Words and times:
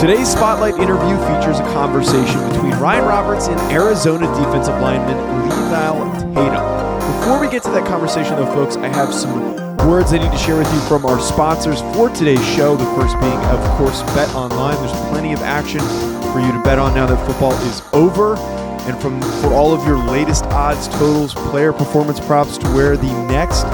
Today's 0.00 0.32
Spotlight 0.32 0.76
interview 0.76 1.14
features 1.28 1.58
a 1.58 1.62
conversation 1.74 2.40
between 2.48 2.72
Ryan 2.80 3.04
Roberts 3.04 3.48
and 3.48 3.60
Arizona 3.70 4.26
defensive 4.34 4.80
lineman 4.80 5.18
Leevel 5.44 6.10
Tatum. 6.32 7.20
Before 7.20 7.38
we 7.38 7.50
get 7.50 7.62
to 7.64 7.70
that 7.72 7.86
conversation, 7.86 8.36
though, 8.36 8.46
folks, 8.46 8.76
I 8.76 8.88
have 8.88 9.12
some 9.12 9.56
words 9.86 10.14
I 10.14 10.16
need 10.16 10.32
to 10.32 10.38
share 10.38 10.56
with 10.56 10.72
you 10.72 10.80
from 10.88 11.04
our 11.04 11.20
sponsors 11.20 11.82
for 11.94 12.08
today's 12.08 12.42
show. 12.56 12.76
The 12.76 12.86
first 12.96 13.20
being, 13.20 13.36
of 13.52 13.60
course, 13.76 14.00
BetOnline. 14.16 14.80
There's 14.80 15.10
plenty 15.10 15.34
of 15.34 15.42
action 15.42 15.80
for 16.32 16.40
you 16.40 16.50
to 16.50 16.62
bet 16.64 16.78
on 16.78 16.94
now 16.94 17.04
that 17.04 17.26
football 17.26 17.52
is 17.68 17.82
over. 17.92 18.38
And 18.88 18.98
from 19.02 19.20
for 19.42 19.52
all 19.52 19.74
of 19.74 19.86
your 19.86 19.98
latest 19.98 20.44
odds, 20.46 20.88
totals, 20.88 21.34
player 21.34 21.74
performance 21.74 22.20
props 22.20 22.56
to 22.56 22.66
where 22.68 22.96
the 22.96 23.12
next 23.28 23.64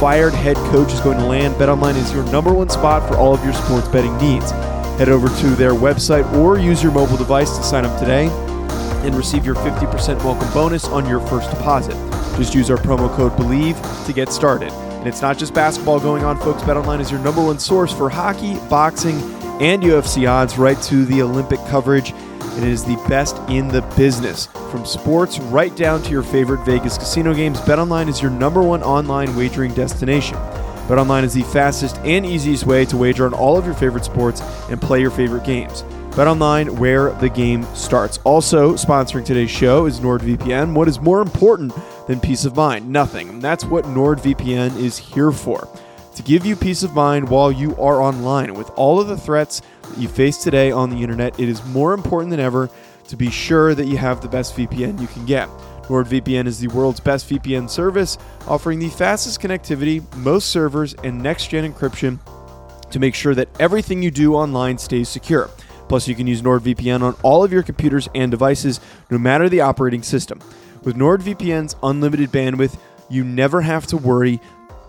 fired 0.00 0.32
head 0.32 0.56
coach 0.72 0.94
is 0.94 1.00
going 1.00 1.18
to 1.18 1.26
land, 1.26 1.54
BetOnline 1.56 1.96
is 1.96 2.10
your 2.14 2.24
number 2.32 2.54
one 2.54 2.70
spot 2.70 3.06
for 3.06 3.18
all 3.18 3.34
of 3.34 3.44
your 3.44 3.52
sports 3.52 3.88
betting 3.88 4.16
needs. 4.16 4.52
Head 4.98 5.10
over 5.10 5.28
to 5.28 5.48
their 5.56 5.72
website 5.72 6.30
or 6.32 6.58
use 6.58 6.82
your 6.82 6.90
mobile 6.90 7.18
device 7.18 7.56
to 7.58 7.62
sign 7.62 7.84
up 7.84 7.98
today 7.98 8.28
and 9.06 9.14
receive 9.14 9.44
your 9.44 9.54
50% 9.56 10.24
welcome 10.24 10.50
bonus 10.54 10.86
on 10.86 11.06
your 11.06 11.20
first 11.28 11.50
deposit. 11.50 11.94
Just 12.38 12.54
use 12.54 12.70
our 12.70 12.78
promo 12.78 13.14
code 13.14 13.32
BLEAV 13.32 14.06
to 14.06 14.12
get 14.14 14.30
started. 14.30 14.72
And 14.72 15.06
it's 15.06 15.20
not 15.20 15.36
just 15.36 15.52
basketball 15.52 16.00
going 16.00 16.24
on, 16.24 16.38
folks. 16.38 16.62
BetOnline 16.62 17.00
is 17.00 17.10
your 17.10 17.20
number 17.20 17.44
one 17.44 17.58
source 17.58 17.92
for 17.92 18.08
hockey, 18.08 18.56
boxing, 18.70 19.16
and 19.60 19.82
UFC 19.82 20.28
odds, 20.28 20.58
right 20.58 20.80
to 20.82 21.04
the 21.04 21.20
Olympic 21.22 21.60
coverage. 21.66 22.12
And 22.12 22.64
it 22.64 22.70
is 22.70 22.82
the 22.82 22.96
best 23.08 23.36
in 23.50 23.68
the 23.68 23.82
business. 23.96 24.46
From 24.70 24.84
sports 24.84 25.38
right 25.38 25.76
down 25.76 26.02
to 26.04 26.10
your 26.10 26.22
favorite 26.22 26.64
Vegas 26.64 26.96
casino 26.96 27.34
games, 27.34 27.60
BetOnline 27.60 28.08
is 28.08 28.20
your 28.20 28.30
number 28.30 28.62
one 28.62 28.82
online 28.82 29.36
wagering 29.36 29.74
destination. 29.74 30.36
BetOnline 30.86 31.24
is 31.24 31.34
the 31.34 31.42
fastest 31.42 31.96
and 31.98 32.24
easiest 32.24 32.64
way 32.64 32.84
to 32.84 32.96
wager 32.96 33.26
on 33.26 33.34
all 33.34 33.58
of 33.58 33.64
your 33.64 33.74
favorite 33.74 34.04
sports 34.04 34.40
and 34.70 34.80
play 34.80 35.00
your 35.00 35.10
favorite 35.10 35.44
games. 35.44 35.82
BetOnline, 36.10 36.78
where 36.78 37.10
the 37.14 37.28
game 37.28 37.64
starts. 37.74 38.18
Also, 38.22 38.74
sponsoring 38.74 39.24
today's 39.24 39.50
show 39.50 39.86
is 39.86 39.98
NordVPN. 39.98 40.74
What 40.74 40.86
is 40.86 41.00
more 41.00 41.20
important 41.20 41.74
than 42.06 42.20
peace 42.20 42.44
of 42.44 42.54
mind? 42.54 42.88
Nothing. 42.88 43.28
And 43.28 43.42
that's 43.42 43.64
what 43.64 43.84
NordVPN 43.84 44.76
is 44.76 44.96
here 44.96 45.32
for 45.32 45.68
to 46.14 46.22
give 46.22 46.46
you 46.46 46.56
peace 46.56 46.82
of 46.82 46.94
mind 46.94 47.28
while 47.28 47.52
you 47.52 47.72
are 47.76 48.00
online. 48.00 48.54
With 48.54 48.70
all 48.76 49.00
of 49.00 49.08
the 49.08 49.18
threats 49.18 49.60
that 49.82 49.98
you 49.98 50.08
face 50.08 50.38
today 50.38 50.70
on 50.70 50.88
the 50.88 51.02
internet, 51.02 51.38
it 51.38 51.48
is 51.48 51.64
more 51.66 51.92
important 51.92 52.30
than 52.30 52.40
ever 52.40 52.70
to 53.08 53.16
be 53.16 53.30
sure 53.30 53.74
that 53.74 53.86
you 53.86 53.98
have 53.98 54.20
the 54.20 54.28
best 54.28 54.56
VPN 54.56 55.00
you 55.00 55.06
can 55.08 55.26
get. 55.26 55.48
NordVPN 55.86 56.46
is 56.46 56.58
the 56.58 56.68
world's 56.68 57.00
best 57.00 57.28
VPN 57.28 57.70
service, 57.70 58.18
offering 58.46 58.78
the 58.78 58.88
fastest 58.88 59.40
connectivity, 59.40 60.02
most 60.16 60.48
servers, 60.48 60.94
and 61.04 61.22
next 61.22 61.48
gen 61.48 61.72
encryption 61.72 62.18
to 62.90 62.98
make 62.98 63.14
sure 63.14 63.34
that 63.34 63.48
everything 63.60 64.02
you 64.02 64.10
do 64.10 64.34
online 64.34 64.78
stays 64.78 65.08
secure. 65.08 65.48
Plus, 65.88 66.08
you 66.08 66.14
can 66.14 66.26
use 66.26 66.42
NordVPN 66.42 67.02
on 67.02 67.14
all 67.22 67.44
of 67.44 67.52
your 67.52 67.62
computers 67.62 68.08
and 68.14 68.30
devices, 68.30 68.80
no 69.10 69.18
matter 69.18 69.48
the 69.48 69.60
operating 69.60 70.02
system. 70.02 70.40
With 70.82 70.96
NordVPN's 70.96 71.76
unlimited 71.82 72.30
bandwidth, 72.30 72.78
you 73.08 73.22
never 73.22 73.60
have 73.60 73.86
to 73.88 73.96
worry 73.96 74.40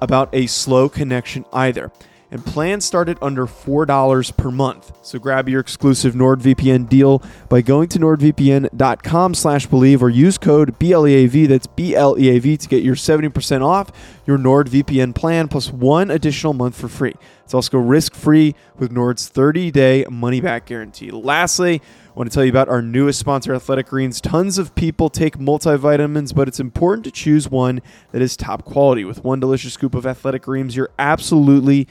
about 0.01 0.29
a 0.33 0.47
slow 0.47 0.89
connection 0.89 1.45
either 1.53 1.91
and 2.29 2.45
plans 2.45 2.85
start 2.85 3.09
at 3.09 3.21
under 3.21 3.45
$4 3.45 4.37
per 4.37 4.51
month. 4.51 4.91
So 5.05 5.19
grab 5.19 5.47
your 5.47 5.61
exclusive 5.61 6.13
NordVPN 6.13 6.89
deal 6.89 7.23
by 7.49 7.61
going 7.61 7.87
to 7.89 7.99
nordvpn.com 7.99 9.33
slash 9.33 9.67
bleav 9.67 10.01
or 10.01 10.09
use 10.09 10.37
code 10.37 10.77
BLEAV, 10.79 11.47
that's 11.47 11.67
B-L-E-A-V, 11.67 12.57
to 12.57 12.67
get 12.67 12.83
your 12.83 12.95
70% 12.95 13.65
off 13.65 13.91
your 14.25 14.37
NordVPN 14.37 15.15
plan 15.15 15.47
plus 15.47 15.71
one 15.71 16.11
additional 16.11 16.53
month 16.53 16.75
for 16.75 16.89
free. 16.89 17.13
It's 17.45 17.53
also 17.53 17.77
risk-free 17.77 18.55
with 18.77 18.91
Nord's 18.91 19.29
30-day 19.31 20.05
money-back 20.09 20.65
guarantee. 20.65 21.11
Lastly, 21.11 21.81
I 21.81 22.11
want 22.13 22.29
to 22.29 22.33
tell 22.35 22.43
you 22.43 22.49
about 22.49 22.67
our 22.67 22.81
newest 22.81 23.19
sponsor, 23.19 23.53
Athletic 23.53 23.87
Greens. 23.87 24.19
Tons 24.19 24.57
of 24.57 24.75
people 24.75 25.09
take 25.09 25.37
multivitamins, 25.37 26.35
but 26.35 26.49
it's 26.49 26.59
important 26.59 27.05
to 27.05 27.11
choose 27.11 27.49
one 27.49 27.81
that 28.11 28.21
is 28.21 28.35
top 28.35 28.65
quality. 28.65 29.05
With 29.05 29.23
one 29.23 29.39
delicious 29.39 29.73
scoop 29.73 29.95
of 29.95 30.05
Athletic 30.05 30.41
Greens, 30.41 30.75
you're 30.75 30.89
absolutely 30.99 31.87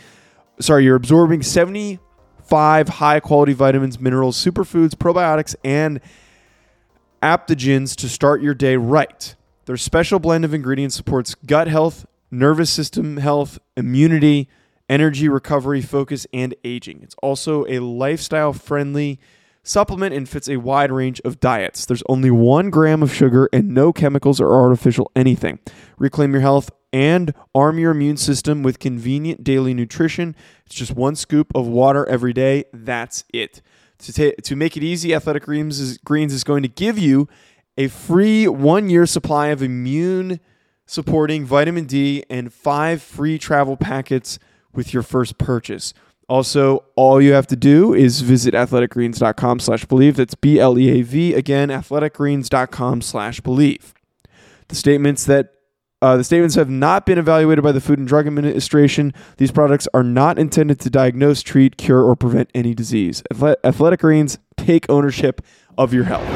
sorry, 0.60 0.84
you're 0.84 0.96
absorbing 0.96 1.42
75 1.42 2.88
high 2.88 3.20
quality 3.20 3.52
vitamins, 3.52 4.00
minerals, 4.00 4.42
superfoods, 4.42 4.94
probiotics, 4.94 5.54
and 5.64 6.00
adaptogens 7.22 7.94
to 7.96 8.08
start 8.08 8.42
your 8.42 8.54
day 8.54 8.76
right. 8.76 9.34
Their 9.66 9.76
special 9.76 10.18
blend 10.18 10.44
of 10.44 10.54
ingredients 10.54 10.94
supports 10.94 11.34
gut 11.34 11.68
health, 11.68 12.06
nervous 12.30 12.70
system 12.70 13.16
health, 13.16 13.58
immunity, 13.76 14.48
energy 14.88 15.28
recovery, 15.28 15.82
focus, 15.82 16.26
and 16.32 16.54
aging. 16.64 17.00
It's 17.02 17.16
also 17.22 17.66
a 17.66 17.80
lifestyle 17.80 18.52
friendly 18.52 19.18
supplement 19.66 20.14
and 20.14 20.28
fits 20.28 20.48
a 20.48 20.56
wide 20.58 20.92
range 20.92 21.20
of 21.24 21.40
diets. 21.40 21.84
There's 21.84 22.02
only 22.08 22.30
one 22.30 22.70
gram 22.70 23.02
of 23.02 23.12
sugar 23.12 23.48
and 23.52 23.70
no 23.70 23.92
chemicals 23.92 24.40
or 24.40 24.54
artificial 24.54 25.10
anything. 25.16 25.58
Reclaim 25.98 26.32
your 26.32 26.40
health 26.40 26.70
and 26.92 27.34
arm 27.54 27.78
your 27.78 27.90
immune 27.90 28.16
system 28.16 28.62
with 28.62 28.78
convenient 28.78 29.42
daily 29.42 29.74
nutrition. 29.74 30.36
It's 30.64 30.74
just 30.74 30.92
one 30.92 31.16
scoop 31.16 31.52
of 31.54 31.66
water 31.66 32.06
every 32.06 32.32
day. 32.32 32.64
That's 32.72 33.24
it. 33.32 33.60
To, 33.98 34.12
ta- 34.12 34.36
to 34.44 34.56
make 34.56 34.76
it 34.76 34.84
easy, 34.84 35.14
Athletic 35.14 35.44
Greens 35.44 35.80
is, 35.80 35.98
Greens 35.98 36.32
is 36.32 36.44
going 36.44 36.62
to 36.62 36.68
give 36.68 36.98
you 36.98 37.28
a 37.76 37.88
free 37.88 38.46
one 38.46 38.88
year 38.88 39.04
supply 39.04 39.48
of 39.48 39.62
immune 39.62 40.40
supporting 40.86 41.44
vitamin 41.44 41.86
D 41.86 42.22
and 42.30 42.52
five 42.52 43.02
free 43.02 43.38
travel 43.38 43.76
packets 43.76 44.38
with 44.72 44.94
your 44.94 45.02
first 45.02 45.38
purchase. 45.38 45.92
Also, 46.28 46.84
all 46.96 47.22
you 47.22 47.32
have 47.32 47.46
to 47.46 47.56
do 47.56 47.94
is 47.94 48.20
visit 48.20 48.52
athleticgreens.com 48.52 49.60
slash 49.60 49.86
bleav. 49.86 50.16
That's 50.16 50.34
B 50.34 50.58
L 50.58 50.76
E 50.76 51.00
A 51.00 51.02
V. 51.02 51.34
Again, 51.34 51.68
athleticgreens.com 51.68 53.00
slash 53.00 53.40
bleav. 53.40 53.92
The 54.68 54.74
statements 54.74 55.24
that 55.26 55.52
uh, 56.02 56.16
the 56.16 56.24
statements 56.24 56.56
have 56.56 56.68
not 56.68 57.06
been 57.06 57.16
evaluated 57.16 57.62
by 57.62 57.72
the 57.72 57.80
Food 57.80 57.98
and 57.98 58.08
Drug 58.08 58.26
Administration. 58.26 59.14
These 59.38 59.52
products 59.52 59.88
are 59.94 60.02
not 60.02 60.38
intended 60.38 60.80
to 60.80 60.90
diagnose, 60.90 61.42
treat, 61.42 61.76
cure, 61.78 62.02
or 62.02 62.16
prevent 62.16 62.50
any 62.54 62.74
disease. 62.74 63.22
Athletic 63.32 64.00
Greens, 64.00 64.38
take 64.56 64.84
ownership 64.90 65.40
of 65.78 65.94
your 65.94 66.04
health. 66.04 66.26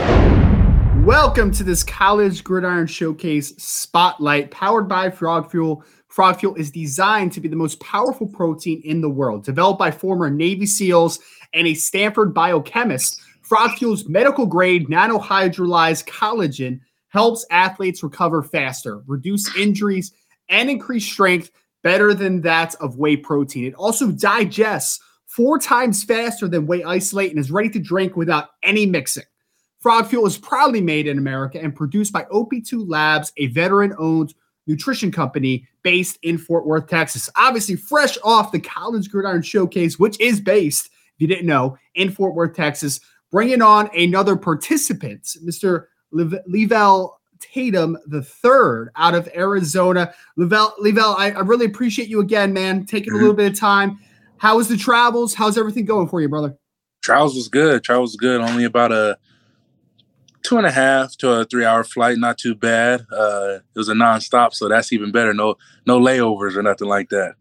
Welcome 1.05 1.51
to 1.53 1.65
this 1.65 1.83
College 1.83 2.45
Gridiron 2.45 2.87
Showcase 2.87 3.55
Spotlight 3.57 4.51
powered 4.51 4.89
by 4.89 5.11
Frog 5.11 5.51
Fuel. 5.51 5.85
Frog 6.11 6.41
Fuel 6.41 6.57
is 6.57 6.71
designed 6.71 7.33
to 7.33 7.41
be 7.41 7.49
the 7.49 7.57
most 7.57 7.81
powerful 7.81 8.27
protein 8.27 8.83
in 8.85 9.01
the 9.01 9.09
world. 9.09 9.45
Developed 9.45 9.79
by 9.79 9.91
former 9.91 10.29
Navy 10.29 10.67
SEALs 10.67 11.21
and 11.55 11.67
a 11.67 11.75
Stanford 11.75 12.35
biochemist, 12.35 13.21
Frog 13.43 13.79
Fuel's 13.79 14.09
medical 14.09 14.45
grade 14.45 14.89
nanohydrolyzed 14.89 16.07
collagen 16.07 16.81
helps 17.09 17.47
athletes 17.51 18.03
recover 18.03 18.43
faster, 18.43 19.03
reduce 19.07 19.57
injuries, 19.57 20.13
and 20.49 20.69
increase 20.69 21.07
strength 21.07 21.51
better 21.83 22.13
than 22.13 22.41
that 22.41 22.75
of 22.77 22.99
whey 22.99 23.17
protein. 23.17 23.65
It 23.65 23.75
also 23.75 24.11
digests 24.11 25.01
four 25.27 25.59
times 25.59 26.03
faster 26.03 26.49
than 26.49 26.67
whey 26.67 26.83
isolate 26.83 27.31
and 27.31 27.39
is 27.39 27.53
ready 27.53 27.71
to 27.71 27.79
drink 27.79 28.17
without 28.17 28.51
any 28.65 28.85
mixing. 28.85 29.25
Frog 29.79 30.09
Fuel 30.09 30.27
is 30.27 30.37
proudly 30.37 30.81
made 30.81 31.07
in 31.07 31.19
America 31.19 31.61
and 31.61 31.75
produced 31.75 32.13
by 32.13 32.25
OP2 32.25 32.85
Labs, 32.89 33.33
a 33.37 33.47
veteran 33.47 33.95
owned 33.97 34.35
nutrition 34.71 35.11
company 35.11 35.67
based 35.83 36.19
in 36.23 36.39
Fort 36.39 36.67
Worth, 36.67 36.89
Texas. 36.89 37.29
Obviously, 37.37 37.77
fresh 37.77 38.17
off 38.25 38.53
the 38.53 38.61
College 38.61 39.11
Gridiron 39.11 39.43
Showcase, 39.43 39.99
which 39.99 40.19
is 40.21 40.41
based, 40.41 40.87
if 40.87 41.21
you 41.21 41.27
didn't 41.27 41.47
know, 41.47 41.77
in 41.95 42.11
Fort 42.11 42.35
Worth, 42.35 42.55
Texas, 42.55 43.01
bringing 43.31 43.63
on 43.63 43.91
another 43.97 44.37
participant, 44.37 45.23
Mr. 45.45 45.87
Leevel 46.13 47.21
Tatum 47.41 47.97
the 48.07 48.23
third 48.23 48.91
out 48.97 49.15
of 49.15 49.29
Arizona. 49.35 50.13
Leevel 50.37 50.75
I, 51.17 51.33
I, 51.35 51.41
really 51.41 51.67
appreciate 51.67 52.09
you 52.09 52.21
again, 52.21 52.53
man, 52.53 52.85
taking 52.85 53.11
mm-hmm. 53.11 53.17
a 53.17 53.21
little 53.21 53.35
bit 53.35 53.53
of 53.53 53.59
time. 53.59 53.99
How 54.37 54.57
was 54.57 54.69
the 54.69 54.77
travels? 54.77 55.35
How's 55.35 55.59
everything 55.59 55.85
going 55.85 56.09
for 56.09 56.21
you, 56.21 56.29
brother? 56.29 56.57
Travels 57.03 57.35
was 57.35 57.49
good. 57.49 57.83
Travels 57.83 58.11
was 58.11 58.17
good. 58.17 58.41
Only 58.41 58.65
about 58.65 58.93
a 58.93 59.19
two 60.51 60.59
and 60.59 60.67
a 60.67 60.71
half 60.71 61.17
to 61.17 61.31
a 61.31 61.45
three 61.45 61.65
hour 61.65 61.85
flight. 61.85 62.19
Not 62.19 62.37
too 62.37 62.57
bad. 62.57 63.07
Uh, 63.13 63.61
it 63.75 63.79
was 63.79 63.89
a 63.89 63.95
nonstop, 63.95 64.53
so 64.53 64.69
that's 64.69 64.93
even 64.93 65.13
better. 65.13 65.33
No 65.33 65.55
no 65.87 66.01
layovers 66.01 66.57
or 66.57 66.63
nothing 66.63 66.89
like 66.89 67.09
that. 67.11 67.35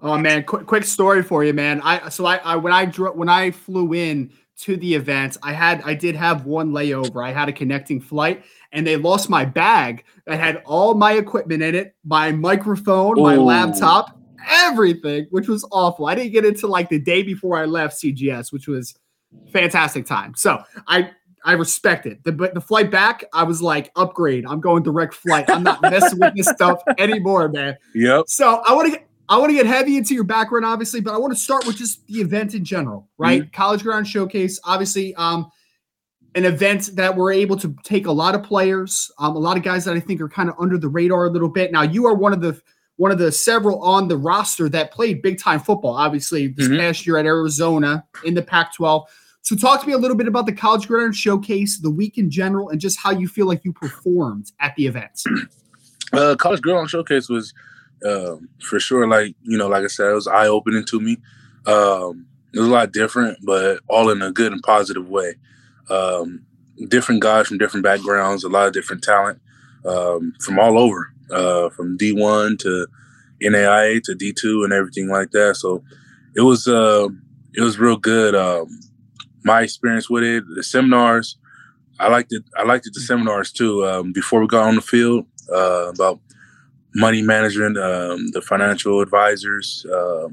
Oh 0.00 0.16
man, 0.16 0.44
quick, 0.44 0.66
quick 0.66 0.84
story 0.84 1.22
for 1.22 1.44
you, 1.44 1.52
man. 1.52 1.82
I 1.82 2.08
so 2.08 2.24
I, 2.24 2.36
I 2.36 2.56
when 2.56 2.72
I 2.72 2.86
when 2.86 3.28
I 3.28 3.50
flew 3.50 3.92
in 3.92 4.32
to 4.60 4.78
the 4.78 4.94
event, 4.94 5.36
I 5.42 5.52
had 5.52 5.82
I 5.84 5.92
did 5.92 6.16
have 6.16 6.46
one 6.46 6.72
layover. 6.72 7.22
I 7.22 7.32
had 7.32 7.50
a 7.50 7.52
connecting 7.52 8.00
flight, 8.00 8.42
and 8.72 8.86
they 8.86 8.96
lost 8.96 9.28
my 9.28 9.44
bag 9.44 10.04
that 10.24 10.40
had 10.40 10.62
all 10.64 10.94
my 10.94 11.12
equipment 11.12 11.62
in 11.62 11.74
it, 11.74 11.94
my 12.02 12.32
microphone, 12.32 13.18
Ooh. 13.18 13.24
my 13.24 13.36
laptop, 13.36 14.18
everything, 14.48 15.26
which 15.28 15.48
was 15.48 15.68
awful. 15.70 16.06
I 16.06 16.14
didn't 16.14 16.32
get 16.32 16.46
into 16.46 16.66
like 16.66 16.88
the 16.88 16.98
day 16.98 17.22
before 17.22 17.58
I 17.58 17.66
left 17.66 18.02
CGS, 18.02 18.54
which 18.54 18.68
was 18.68 18.94
fantastic 19.52 20.06
time. 20.06 20.32
So 20.34 20.62
I 20.88 21.10
I 21.46 21.52
respect 21.52 22.06
it. 22.06 22.22
The 22.24 22.32
but 22.32 22.54
the 22.54 22.60
flight 22.60 22.90
back, 22.90 23.24
I 23.32 23.44
was 23.44 23.62
like, 23.62 23.92
upgrade. 23.94 24.44
I'm 24.46 24.60
going 24.60 24.82
direct 24.82 25.14
flight. 25.14 25.48
I'm 25.48 25.62
not 25.62 25.80
messing 25.80 26.18
with 26.18 26.34
this 26.34 26.48
stuff 26.48 26.82
anymore, 26.98 27.48
man. 27.48 27.76
Yep. 27.94 28.24
So 28.26 28.62
I 28.66 28.74
want 28.74 28.86
to 28.86 28.98
get 28.98 29.08
I 29.28 29.38
want 29.38 29.50
to 29.50 29.54
get 29.54 29.66
heavy 29.66 29.96
into 29.96 30.12
your 30.12 30.24
background, 30.24 30.64
obviously, 30.64 31.00
but 31.00 31.14
I 31.14 31.18
want 31.18 31.32
to 31.32 31.38
start 31.38 31.64
with 31.64 31.76
just 31.76 32.04
the 32.08 32.20
event 32.20 32.54
in 32.54 32.64
general, 32.64 33.08
right? 33.16 33.42
Mm-hmm. 33.42 33.50
College 33.50 33.82
Gridiron 33.82 34.04
Showcase, 34.04 34.60
obviously, 34.64 35.14
um, 35.14 35.50
an 36.34 36.44
event 36.44 36.90
that 36.94 37.16
we're 37.16 37.32
able 37.32 37.56
to 37.56 37.74
take 37.82 38.06
a 38.06 38.12
lot 38.12 38.34
of 38.34 38.42
players, 38.42 39.10
um, 39.18 39.36
a 39.36 39.38
lot 39.38 39.56
of 39.56 39.62
guys 39.62 39.84
that 39.84 39.96
I 39.96 40.00
think 40.00 40.20
are 40.20 40.28
kind 40.28 40.48
of 40.48 40.56
under 40.58 40.78
the 40.78 40.88
radar 40.88 41.26
a 41.26 41.30
little 41.30 41.48
bit. 41.48 41.72
Now, 41.72 41.82
you 41.82 42.06
are 42.06 42.14
one 42.14 42.32
of 42.32 42.40
the 42.40 42.60
one 42.96 43.10
of 43.10 43.18
the 43.18 43.30
several 43.30 43.82
on 43.82 44.08
the 44.08 44.16
roster 44.16 44.68
that 44.70 44.90
played 44.90 45.22
big 45.22 45.38
time 45.38 45.60
football, 45.60 45.94
obviously, 45.94 46.48
this 46.48 46.66
mm-hmm. 46.66 46.78
past 46.78 47.06
year 47.06 47.18
at 47.18 47.26
Arizona 47.26 48.04
in 48.24 48.34
the 48.34 48.42
Pac-12. 48.42 49.04
So, 49.46 49.54
talk 49.54 49.80
to 49.80 49.86
me 49.86 49.92
a 49.92 49.98
little 49.98 50.16
bit 50.16 50.26
about 50.26 50.46
the 50.46 50.52
College 50.52 50.88
Gridiron 50.88 51.12
Showcase, 51.12 51.78
the 51.78 51.90
week 51.90 52.18
in 52.18 52.32
general, 52.32 52.68
and 52.68 52.80
just 52.80 52.98
how 52.98 53.12
you 53.12 53.28
feel 53.28 53.46
like 53.46 53.64
you 53.64 53.72
performed 53.72 54.50
at 54.58 54.74
the 54.76 54.86
events. 54.86 55.24
Uh, 56.12 56.36
College 56.36 56.60
Gridiron 56.62 56.86
Showcase 56.86 57.28
was 57.28 57.52
um, 58.06 58.48
for 58.62 58.78
sure. 58.78 59.08
Like 59.08 59.34
you 59.42 59.58
know, 59.58 59.66
like 59.66 59.82
I 59.82 59.88
said, 59.88 60.06
it 60.06 60.14
was 60.14 60.28
eye 60.28 60.46
opening 60.46 60.84
to 60.84 61.00
me. 61.00 61.16
Um, 61.66 62.26
it 62.54 62.60
was 62.60 62.68
a 62.68 62.70
lot 62.70 62.92
different, 62.92 63.38
but 63.42 63.80
all 63.88 64.08
in 64.10 64.22
a 64.22 64.30
good 64.30 64.52
and 64.52 64.62
positive 64.62 65.08
way. 65.08 65.34
Um, 65.90 66.46
different 66.86 67.22
guys 67.22 67.48
from 67.48 67.58
different 67.58 67.82
backgrounds, 67.82 68.44
a 68.44 68.48
lot 68.48 68.68
of 68.68 68.72
different 68.72 69.02
talent 69.02 69.40
um, 69.84 70.32
from 70.40 70.60
all 70.60 70.78
over, 70.78 71.12
uh, 71.32 71.70
from 71.70 71.98
D1 71.98 72.60
to 72.60 72.86
NAIA 73.42 74.00
to 74.04 74.12
D2 74.12 74.62
and 74.62 74.72
everything 74.72 75.08
like 75.08 75.32
that. 75.32 75.56
So 75.56 75.82
it 76.36 76.42
was 76.42 76.68
uh, 76.68 77.08
it 77.52 77.62
was 77.62 77.80
real 77.80 77.96
good. 77.96 78.36
Um, 78.36 78.68
my 79.46 79.62
experience 79.62 80.10
with 80.10 80.24
it, 80.24 80.44
the 80.54 80.62
seminars, 80.62 81.38
I 81.98 82.08
liked 82.08 82.32
it. 82.32 82.42
I 82.58 82.64
liked 82.64 82.86
it 82.86 82.92
the 82.92 83.00
seminars 83.00 83.52
too. 83.52 83.86
Um, 83.86 84.12
before 84.12 84.40
we 84.40 84.46
got 84.46 84.66
on 84.66 84.74
the 84.74 84.82
field, 84.82 85.26
uh, 85.50 85.88
about 85.88 86.20
money 86.94 87.22
management, 87.22 87.78
um, 87.78 88.28
the 88.32 88.42
financial 88.42 89.00
advisors, 89.00 89.86
uh, 89.86 90.28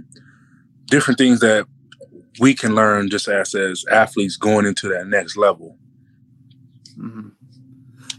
different 0.88 1.18
things 1.18 1.40
that 1.40 1.68
we 2.40 2.54
can 2.54 2.76
learn 2.76 3.10
just 3.10 3.28
as 3.28 3.56
as 3.56 3.86
athletes 3.92 4.36
going 4.36 4.66
into 4.66 4.90
that 4.90 5.08
next 5.08 5.38
level. 5.38 5.78
Mm-hmm. 6.98 7.30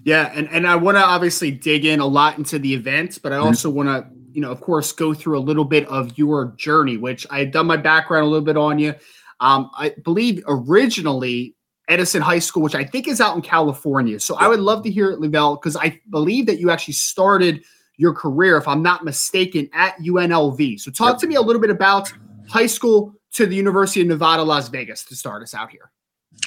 Yeah, 0.04 0.30
and 0.34 0.48
and 0.50 0.66
I 0.66 0.76
want 0.76 0.96
to 0.96 1.04
obviously 1.04 1.50
dig 1.50 1.84
in 1.84 2.00
a 2.00 2.06
lot 2.06 2.38
into 2.38 2.58
the 2.58 2.72
event, 2.74 3.18
but 3.22 3.32
I 3.32 3.36
mm-hmm. 3.36 3.46
also 3.46 3.68
want 3.68 3.88
to, 3.88 4.06
you 4.32 4.40
know, 4.40 4.50
of 4.50 4.60
course, 4.60 4.92
go 4.92 5.12
through 5.12 5.38
a 5.38 5.40
little 5.40 5.64
bit 5.64 5.86
of 5.88 6.16
your 6.16 6.54
journey, 6.56 6.96
which 6.96 7.26
I 7.30 7.40
had 7.40 7.50
done 7.50 7.66
my 7.66 7.76
background 7.76 8.24
a 8.24 8.28
little 8.28 8.44
bit 8.44 8.56
on 8.56 8.78
you. 8.78 8.94
Um, 9.40 9.70
I 9.76 9.94
believe 10.02 10.42
originally 10.46 11.54
Edison 11.88 12.22
High 12.22 12.38
School, 12.38 12.62
which 12.62 12.74
I 12.74 12.84
think 12.84 13.08
is 13.08 13.20
out 13.20 13.36
in 13.36 13.42
California. 13.42 14.18
So 14.18 14.34
yeah. 14.34 14.46
I 14.46 14.48
would 14.48 14.60
love 14.60 14.82
to 14.84 14.90
hear 14.90 15.10
it, 15.10 15.20
Leevel, 15.20 15.56
because 15.56 15.76
I 15.76 16.00
believe 16.10 16.46
that 16.46 16.58
you 16.58 16.70
actually 16.70 16.94
started 16.94 17.62
your 17.96 18.12
career, 18.12 18.56
if 18.56 18.66
I'm 18.66 18.82
not 18.82 19.04
mistaken, 19.04 19.68
at 19.72 19.96
UNLV. 19.98 20.80
So 20.80 20.90
talk 20.90 21.18
to 21.20 21.26
me 21.26 21.36
a 21.36 21.40
little 21.40 21.60
bit 21.60 21.70
about 21.70 22.12
high 22.48 22.66
school 22.66 23.14
to 23.34 23.46
the 23.46 23.54
University 23.54 24.00
of 24.00 24.06
Nevada, 24.06 24.42
Las 24.42 24.68
Vegas 24.68 25.04
to 25.04 25.16
start 25.16 25.42
us 25.42 25.54
out 25.54 25.70
here. 25.70 25.90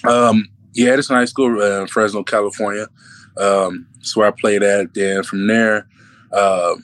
Um, 0.10 0.48
yeah, 0.74 0.92
Edison 0.92 1.16
High 1.16 1.26
School, 1.26 1.62
uh, 1.62 1.86
Fresno, 1.88 2.24
California. 2.24 2.88
Um, 3.38 3.88
that's 3.96 4.16
where 4.16 4.28
I 4.28 4.32
played 4.32 4.64
at. 4.64 4.94
Then 4.94 5.24
from 5.24 5.48
there, 5.48 5.88
um, 6.34 6.82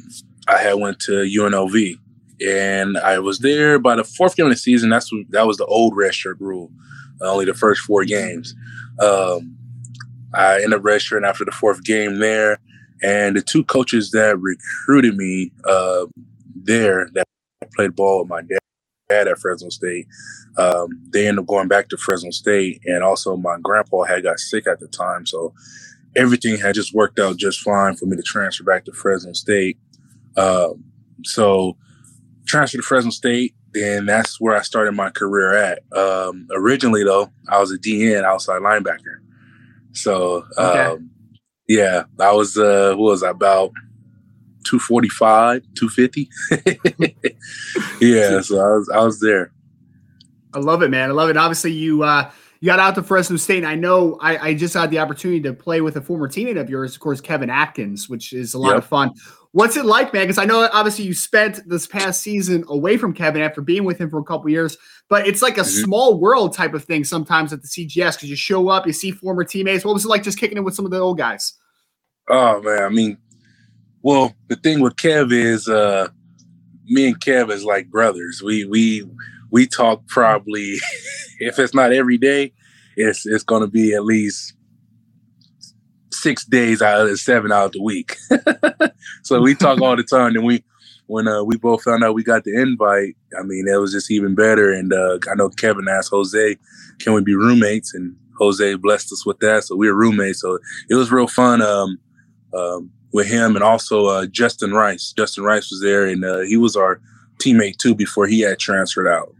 I 0.47 0.57
had 0.57 0.73
went 0.73 0.99
to 1.01 1.11
UNLV, 1.11 1.97
and 2.45 2.97
I 2.97 3.19
was 3.19 3.39
there 3.39 3.79
by 3.79 3.95
the 3.95 4.03
fourth 4.03 4.35
game 4.35 4.47
of 4.47 4.51
the 4.51 4.57
season. 4.57 4.89
That's 4.89 5.11
what, 5.11 5.25
that 5.29 5.47
was 5.47 5.57
the 5.57 5.65
old 5.65 5.93
redshirt 5.93 6.39
rule, 6.39 6.71
uh, 7.21 7.31
only 7.31 7.45
the 7.45 7.53
first 7.53 7.81
four 7.81 8.05
games. 8.05 8.53
Um, 8.99 9.57
I 10.33 10.55
ended 10.55 10.73
up 10.73 10.81
redshirting 10.81 11.27
after 11.27 11.45
the 11.45 11.51
fourth 11.51 11.83
game 11.83 12.19
there. 12.19 12.59
And 13.01 13.35
the 13.35 13.41
two 13.41 13.63
coaches 13.65 14.11
that 14.11 14.39
recruited 14.39 15.17
me 15.17 15.51
uh, 15.65 16.05
there 16.55 17.09
that 17.13 17.27
played 17.75 17.95
ball 17.95 18.19
with 18.19 18.29
my 18.29 18.41
dad, 18.41 19.27
at 19.27 19.37
Fresno 19.37 19.69
State, 19.69 20.07
um, 20.57 20.87
they 21.11 21.27
ended 21.27 21.43
up 21.43 21.47
going 21.47 21.67
back 21.67 21.89
to 21.89 21.97
Fresno 21.97 22.31
State. 22.31 22.81
And 22.85 23.03
also, 23.03 23.35
my 23.35 23.57
grandpa 23.61 24.03
had 24.03 24.23
got 24.23 24.39
sick 24.39 24.65
at 24.65 24.79
the 24.79 24.87
time. 24.87 25.27
So 25.27 25.53
everything 26.15 26.57
had 26.57 26.73
just 26.73 26.95
worked 26.95 27.19
out 27.19 27.37
just 27.37 27.59
fine 27.59 27.95
for 27.95 28.05
me 28.05 28.15
to 28.15 28.23
transfer 28.23 28.63
back 28.63 28.85
to 28.85 28.91
Fresno 28.91 29.33
State. 29.33 29.77
Um, 30.35 30.85
so, 31.23 31.77
transferred 32.45 32.79
to 32.79 32.83
Fresno 32.83 33.11
State, 33.11 33.55
then 33.73 34.05
that's 34.05 34.39
where 34.39 34.55
I 34.55 34.61
started 34.61 34.93
my 34.93 35.09
career 35.09 35.53
at. 35.53 35.79
Um, 35.95 36.47
originally, 36.51 37.03
though, 37.03 37.31
I 37.49 37.59
was 37.59 37.71
a 37.71 37.77
DN 37.77 38.23
outside 38.23 38.61
linebacker. 38.61 39.17
So, 39.93 40.45
okay. 40.57 40.79
um, 40.79 41.09
yeah, 41.67 42.03
I 42.19 42.31
was 42.33 42.57
uh 42.57 42.93
what 42.95 43.11
was 43.11 43.23
I, 43.23 43.29
about 43.29 43.71
245, 44.65 45.63
250. 45.75 46.29
yeah, 48.01 48.41
so 48.41 48.59
I 48.59 48.75
was 48.75 48.89
I 48.93 49.03
was 49.03 49.19
there. 49.19 49.51
I 50.53 50.59
love 50.59 50.83
it, 50.83 50.89
man. 50.89 51.09
I 51.09 51.13
love 51.13 51.29
it. 51.29 51.37
Obviously, 51.37 51.71
you 51.71 52.03
uh 52.03 52.29
you 52.63 52.67
got 52.67 52.79
out 52.79 52.95
to 52.95 53.03
Fresno 53.03 53.35
State. 53.35 53.57
And 53.57 53.67
I 53.67 53.75
know 53.75 54.17
I, 54.21 54.37
I, 54.37 54.53
just 54.53 54.73
had 54.73 54.89
the 54.89 54.99
opportunity 54.99 55.41
to 55.41 55.51
play 55.51 55.81
with 55.81 55.97
a 55.97 56.01
former 56.01 56.29
teammate 56.29 56.57
of 56.57 56.69
yours, 56.69 56.93
of 56.95 57.01
course, 57.01 57.19
Kevin 57.19 57.49
Atkins, 57.49 58.07
which 58.07 58.31
is 58.31 58.53
a 58.53 58.57
lot 58.57 58.69
yep. 58.69 58.77
of 58.77 58.85
fun. 58.85 59.11
What's 59.53 59.77
it 59.77 59.85
like, 59.85 60.11
man? 60.13 60.23
Because 60.23 60.39
I 60.39 60.45
know 60.45 60.67
obviously 60.73 61.05
you 61.05 61.13
spent 61.13 61.59
this 61.69 61.85
past 61.85 62.23
season 62.23 62.65
away 62.69 62.97
from 62.97 63.13
Kevin 63.13 63.43
after 63.43 63.61
being 63.61 63.83
with 63.83 63.99
him 63.99 64.09
for 64.09 64.17
a 64.17 64.23
couple 64.23 64.49
years, 64.49 64.77
but 65.09 65.27
it's 65.27 65.43
like 65.43 65.57
a 65.57 65.61
mm-hmm. 65.61 65.83
small 65.83 66.19
world 66.19 66.53
type 66.53 66.73
of 66.73 66.83
thing 66.85 67.03
sometimes 67.03 67.53
at 67.53 67.61
the 67.61 67.67
CGS 67.67 68.15
because 68.15 68.31
you 68.31 68.35
show 68.35 68.69
up, 68.69 68.87
you 68.87 68.93
see 68.93 69.11
former 69.11 69.43
teammates. 69.43 69.85
What 69.85 69.93
was 69.93 70.05
it 70.05 70.07
like 70.07 70.23
just 70.23 70.39
kicking 70.39 70.57
it 70.57 70.63
with 70.63 70.73
some 70.73 70.85
of 70.85 70.91
the 70.91 70.97
old 70.97 71.19
guys? 71.19 71.53
Oh 72.29 72.63
man, 72.63 72.81
I 72.81 72.89
mean, 72.89 73.17
well, 74.01 74.33
the 74.47 74.55
thing 74.55 74.79
with 74.79 74.95
Kev 74.95 75.31
is, 75.31 75.67
uh, 75.67 76.07
me 76.85 77.07
and 77.09 77.19
Kev 77.19 77.51
is 77.51 77.63
like 77.63 77.91
brothers. 77.91 78.41
We 78.43 78.65
we 78.65 79.07
we 79.51 79.67
talk 79.67 80.07
probably, 80.07 80.77
if 81.39 81.59
it's 81.59 81.75
not 81.75 81.93
every 81.93 82.17
day, 82.17 82.53
it's 82.95 83.27
it's 83.27 83.43
gonna 83.43 83.67
be 83.67 83.93
at 83.93 84.03
least 84.03 84.55
six 86.13 86.45
days 86.45 86.81
out 86.81 87.01
of 87.01 87.09
the 87.09 87.17
seven 87.17 87.51
out 87.51 87.65
of 87.65 87.71
the 87.73 87.81
week. 87.81 88.17
so 89.23 89.41
we 89.41 89.55
talk 89.55 89.81
all 89.81 89.95
the 89.95 90.03
time. 90.03 90.35
And 90.35 90.45
we 90.45 90.63
when 91.07 91.27
uh, 91.27 91.43
we 91.43 91.57
both 91.57 91.83
found 91.83 92.03
out 92.03 92.15
we 92.15 92.23
got 92.23 92.43
the 92.43 92.55
invite, 92.59 93.15
I 93.37 93.43
mean, 93.43 93.67
it 93.67 93.77
was 93.77 93.91
just 93.91 94.09
even 94.09 94.35
better. 94.35 94.71
And 94.71 94.93
uh, 94.93 95.19
I 95.29 95.35
know 95.35 95.49
Kevin 95.49 95.87
asked 95.87 96.11
Jose, 96.11 96.57
"Can 96.99 97.13
we 97.13 97.21
be 97.21 97.35
roommates?" 97.35 97.93
And 97.93 98.15
Jose 98.37 98.75
blessed 98.75 99.11
us 99.11 99.25
with 99.25 99.39
that, 99.39 99.63
so 99.65 99.75
we 99.75 99.87
were 99.87 99.95
roommates. 99.95 100.41
So 100.41 100.59
it 100.89 100.95
was 100.95 101.11
real 101.11 101.27
fun. 101.27 101.61
Um, 101.61 101.99
um, 102.53 102.91
with 103.13 103.27
him 103.27 103.55
and 103.55 103.63
also 103.63 104.07
uh, 104.07 104.25
Justin 104.25 104.73
Rice. 104.73 105.13
Justin 105.15 105.43
Rice 105.43 105.71
was 105.71 105.81
there, 105.81 106.05
and 106.05 106.25
uh, 106.25 106.39
he 106.39 106.57
was 106.57 106.75
our 106.75 106.99
teammate 107.37 107.77
too 107.77 107.95
before 107.95 108.27
he 108.27 108.41
had 108.41 108.59
transferred 108.59 109.07
out. 109.07 109.33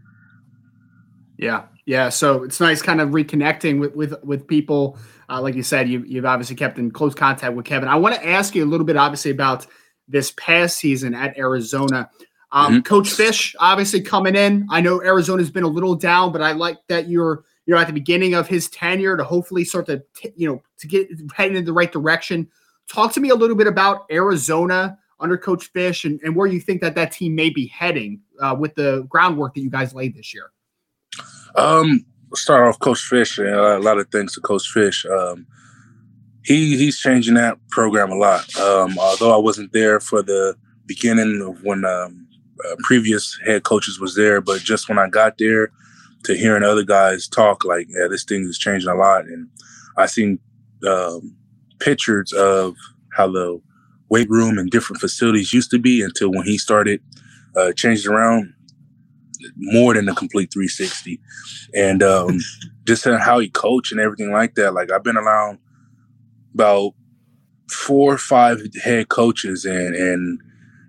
Yeah, 1.36 1.64
yeah. 1.84 2.08
So 2.08 2.44
it's 2.44 2.60
nice, 2.60 2.80
kind 2.80 3.00
of 3.00 3.10
reconnecting 3.10 3.80
with 3.80 3.94
with 3.94 4.14
with 4.22 4.46
people. 4.46 4.96
Uh, 5.28 5.40
like 5.40 5.54
you 5.54 5.62
said, 5.62 5.88
you, 5.88 6.04
you've 6.06 6.26
obviously 6.26 6.56
kept 6.56 6.78
in 6.78 6.90
close 6.90 7.14
contact 7.14 7.54
with 7.54 7.64
Kevin. 7.64 7.88
I 7.88 7.96
want 7.96 8.14
to 8.14 8.26
ask 8.26 8.54
you 8.54 8.64
a 8.64 8.66
little 8.66 8.86
bit, 8.86 8.96
obviously, 8.96 9.30
about 9.30 9.66
this 10.08 10.32
past 10.32 10.76
season 10.76 11.14
at 11.14 11.36
Arizona. 11.38 12.10
Um, 12.52 12.74
mm-hmm. 12.74 12.80
Coach 12.82 13.08
Fisch, 13.08 13.54
obviously 13.58 14.00
coming 14.00 14.36
in. 14.36 14.66
I 14.70 14.80
know 14.80 15.02
Arizona's 15.02 15.50
been 15.50 15.64
a 15.64 15.68
little 15.68 15.94
down, 15.94 16.32
but 16.32 16.40
I 16.40 16.52
like 16.52 16.78
that 16.88 17.08
you're 17.08 17.44
you 17.66 17.74
know 17.74 17.80
at 17.80 17.86
the 17.86 17.92
beginning 17.92 18.34
of 18.34 18.46
his 18.46 18.68
tenure 18.68 19.16
to 19.16 19.24
hopefully 19.24 19.64
start 19.64 19.86
to 19.86 20.02
t- 20.14 20.32
you 20.36 20.48
know 20.48 20.62
to 20.78 20.86
get 20.86 21.08
heading 21.34 21.56
in 21.56 21.64
the 21.64 21.72
right 21.72 21.90
direction. 21.90 22.48
Talk 22.88 23.12
to 23.14 23.20
me 23.20 23.30
a 23.30 23.34
little 23.34 23.56
bit 23.56 23.66
about 23.66 24.04
Arizona 24.10 24.98
under 25.18 25.38
Coach 25.38 25.72
Fisch 25.72 26.04
and, 26.04 26.20
and 26.22 26.36
where 26.36 26.46
you 26.46 26.60
think 26.60 26.80
that 26.82 26.94
that 26.94 27.12
team 27.12 27.34
may 27.34 27.50
be 27.50 27.66
heading 27.66 28.20
uh, 28.40 28.54
with 28.58 28.74
the 28.74 29.06
groundwork 29.08 29.54
that 29.54 29.60
you 29.60 29.70
guys 29.70 29.94
laid 29.94 30.14
this 30.14 30.34
year. 30.34 30.52
Um, 31.56 32.04
start 32.34 32.68
off 32.68 32.78
Coach 32.78 33.08
Fisch. 33.10 33.38
Uh, 33.38 33.78
a 33.78 33.80
lot 33.80 33.98
of 33.98 34.08
thanks 34.08 34.34
to 34.34 34.40
Coach 34.40 34.64
Fisch. 34.74 35.04
Um, 35.10 35.46
he 36.44 36.76
he's 36.76 36.98
changing 36.98 37.34
that 37.34 37.58
program 37.70 38.10
a 38.10 38.16
lot. 38.16 38.54
Um, 38.56 38.98
although 38.98 39.34
I 39.34 39.38
wasn't 39.38 39.72
there 39.72 40.00
for 40.00 40.22
the 40.22 40.56
beginning 40.86 41.40
of 41.42 41.62
when 41.62 41.84
um, 41.84 42.26
uh, 42.64 42.76
previous 42.80 43.38
head 43.44 43.62
coaches 43.62 43.98
was 43.98 44.14
there, 44.14 44.40
but 44.40 44.60
just 44.60 44.88
when 44.88 44.98
I 44.98 45.08
got 45.08 45.38
there, 45.38 45.70
to 46.24 46.36
hearing 46.36 46.62
other 46.62 46.82
guys 46.82 47.28
talk, 47.28 47.64
like, 47.64 47.86
yeah, 47.90 48.08
this 48.08 48.24
thing 48.24 48.44
is 48.44 48.58
changing 48.58 48.90
a 48.90 48.94
lot, 48.94 49.26
and 49.26 49.48
I 49.96 50.06
seen 50.06 50.38
um, 50.86 51.36
pictures 51.80 52.32
of 52.32 52.76
how 53.12 53.30
the 53.30 53.60
weight 54.08 54.28
room 54.28 54.58
and 54.58 54.70
different 54.70 55.00
facilities 55.00 55.52
used 55.52 55.70
to 55.70 55.78
be 55.78 56.02
until 56.02 56.30
when 56.30 56.44
he 56.44 56.58
started 56.58 57.00
uh, 57.56 57.72
changing 57.72 58.10
around 58.10 58.52
more 59.56 59.94
than 59.94 60.08
a 60.08 60.14
complete 60.14 60.52
360 60.52 61.20
and 61.74 62.02
um, 62.02 62.38
just 62.84 63.04
how 63.04 63.38
he 63.38 63.48
coached 63.48 63.92
and 63.92 64.00
everything 64.00 64.30
like 64.30 64.54
that 64.54 64.74
like 64.74 64.90
i've 64.90 65.02
been 65.02 65.16
around 65.16 65.58
about 66.54 66.92
four 67.70 68.14
or 68.14 68.18
five 68.18 68.60
head 68.82 69.08
coaches 69.08 69.64
and 69.64 69.94
and 69.94 70.40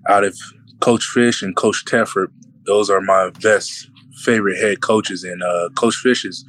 out 0.08 0.24
of 0.24 0.38
coach 0.80 1.08
Fisch 1.14 1.42
and 1.42 1.56
coach 1.56 1.84
Tedford 1.86 2.28
those 2.66 2.90
are 2.90 3.02
my 3.02 3.30
best 3.42 3.90
favorite 4.18 4.60
head 4.60 4.82
coaches. 4.82 5.24
And 5.24 5.44
uh, 5.44 5.70
coach 5.76 5.96
Fisch 6.04 6.26
is 6.26 6.46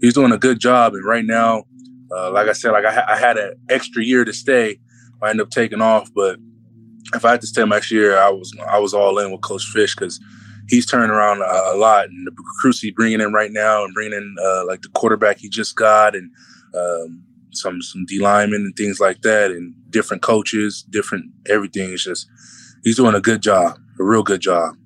he's 0.00 0.14
doing 0.14 0.32
a 0.32 0.38
good 0.38 0.58
job. 0.58 0.94
And 0.94 1.04
right 1.04 1.24
now 1.24 1.64
uh, 2.12 2.32
like 2.32 2.48
i 2.48 2.52
said 2.52 2.72
like 2.72 2.84
I, 2.84 2.92
ha- 2.92 3.06
I 3.06 3.16
had 3.16 3.36
an 3.36 3.54
extra 3.68 4.04
year 4.04 4.24
to 4.24 4.32
stay. 4.32 4.80
I 5.22 5.30
ended 5.30 5.46
up 5.46 5.50
taking 5.50 5.80
off. 5.80 6.10
But 6.14 6.38
if 7.14 7.24
I 7.24 7.32
had 7.32 7.40
to 7.42 7.46
stay 7.46 7.64
next 7.64 7.90
year, 7.90 8.18
I 8.18 8.30
was 8.30 8.52
I 8.68 8.78
was 8.78 8.94
all 8.94 9.18
in 9.18 9.30
with 9.30 9.42
Coach 9.42 9.66
Fisch 9.74 9.96
because 9.96 10.20
he's 10.70 10.86
turning 10.86 11.10
around 11.10 11.42
a, 11.42 11.74
a, 11.74 11.76
lot. 11.76 12.06
And 12.06 12.26
the 12.26 12.30
recruits 12.30 12.80
he's 12.80 12.92
bringing 12.92 13.20
in 13.20 13.32
right 13.32 13.50
now 13.50 13.84
and 13.84 13.92
bringing 13.92 14.14
in 14.14 14.36
uh, 14.42 14.64
like 14.66 14.80
the 14.82 14.88
quarterback 14.90 15.38
he 15.38 15.48
just 15.48 15.76
got 15.76 16.14
and 16.14 16.30
um, 16.74 17.22
some 17.52 17.82
some 17.82 18.06
D 18.06 18.20
linemen 18.20 18.62
and 18.62 18.76
things 18.76 19.00
like 19.00 19.20
that 19.22 19.50
and 19.50 19.74
different 19.90 20.22
coaches, 20.22 20.82
different 20.88 21.26
everything. 21.48 21.92
It's 21.92 22.04
just 22.04 22.28
he's 22.84 22.96
doing 22.96 23.14
a 23.14 23.20
good 23.20 23.42
job, 23.42 23.78
a 23.98 24.04
real 24.04 24.22
good 24.22 24.40
job. 24.40 24.76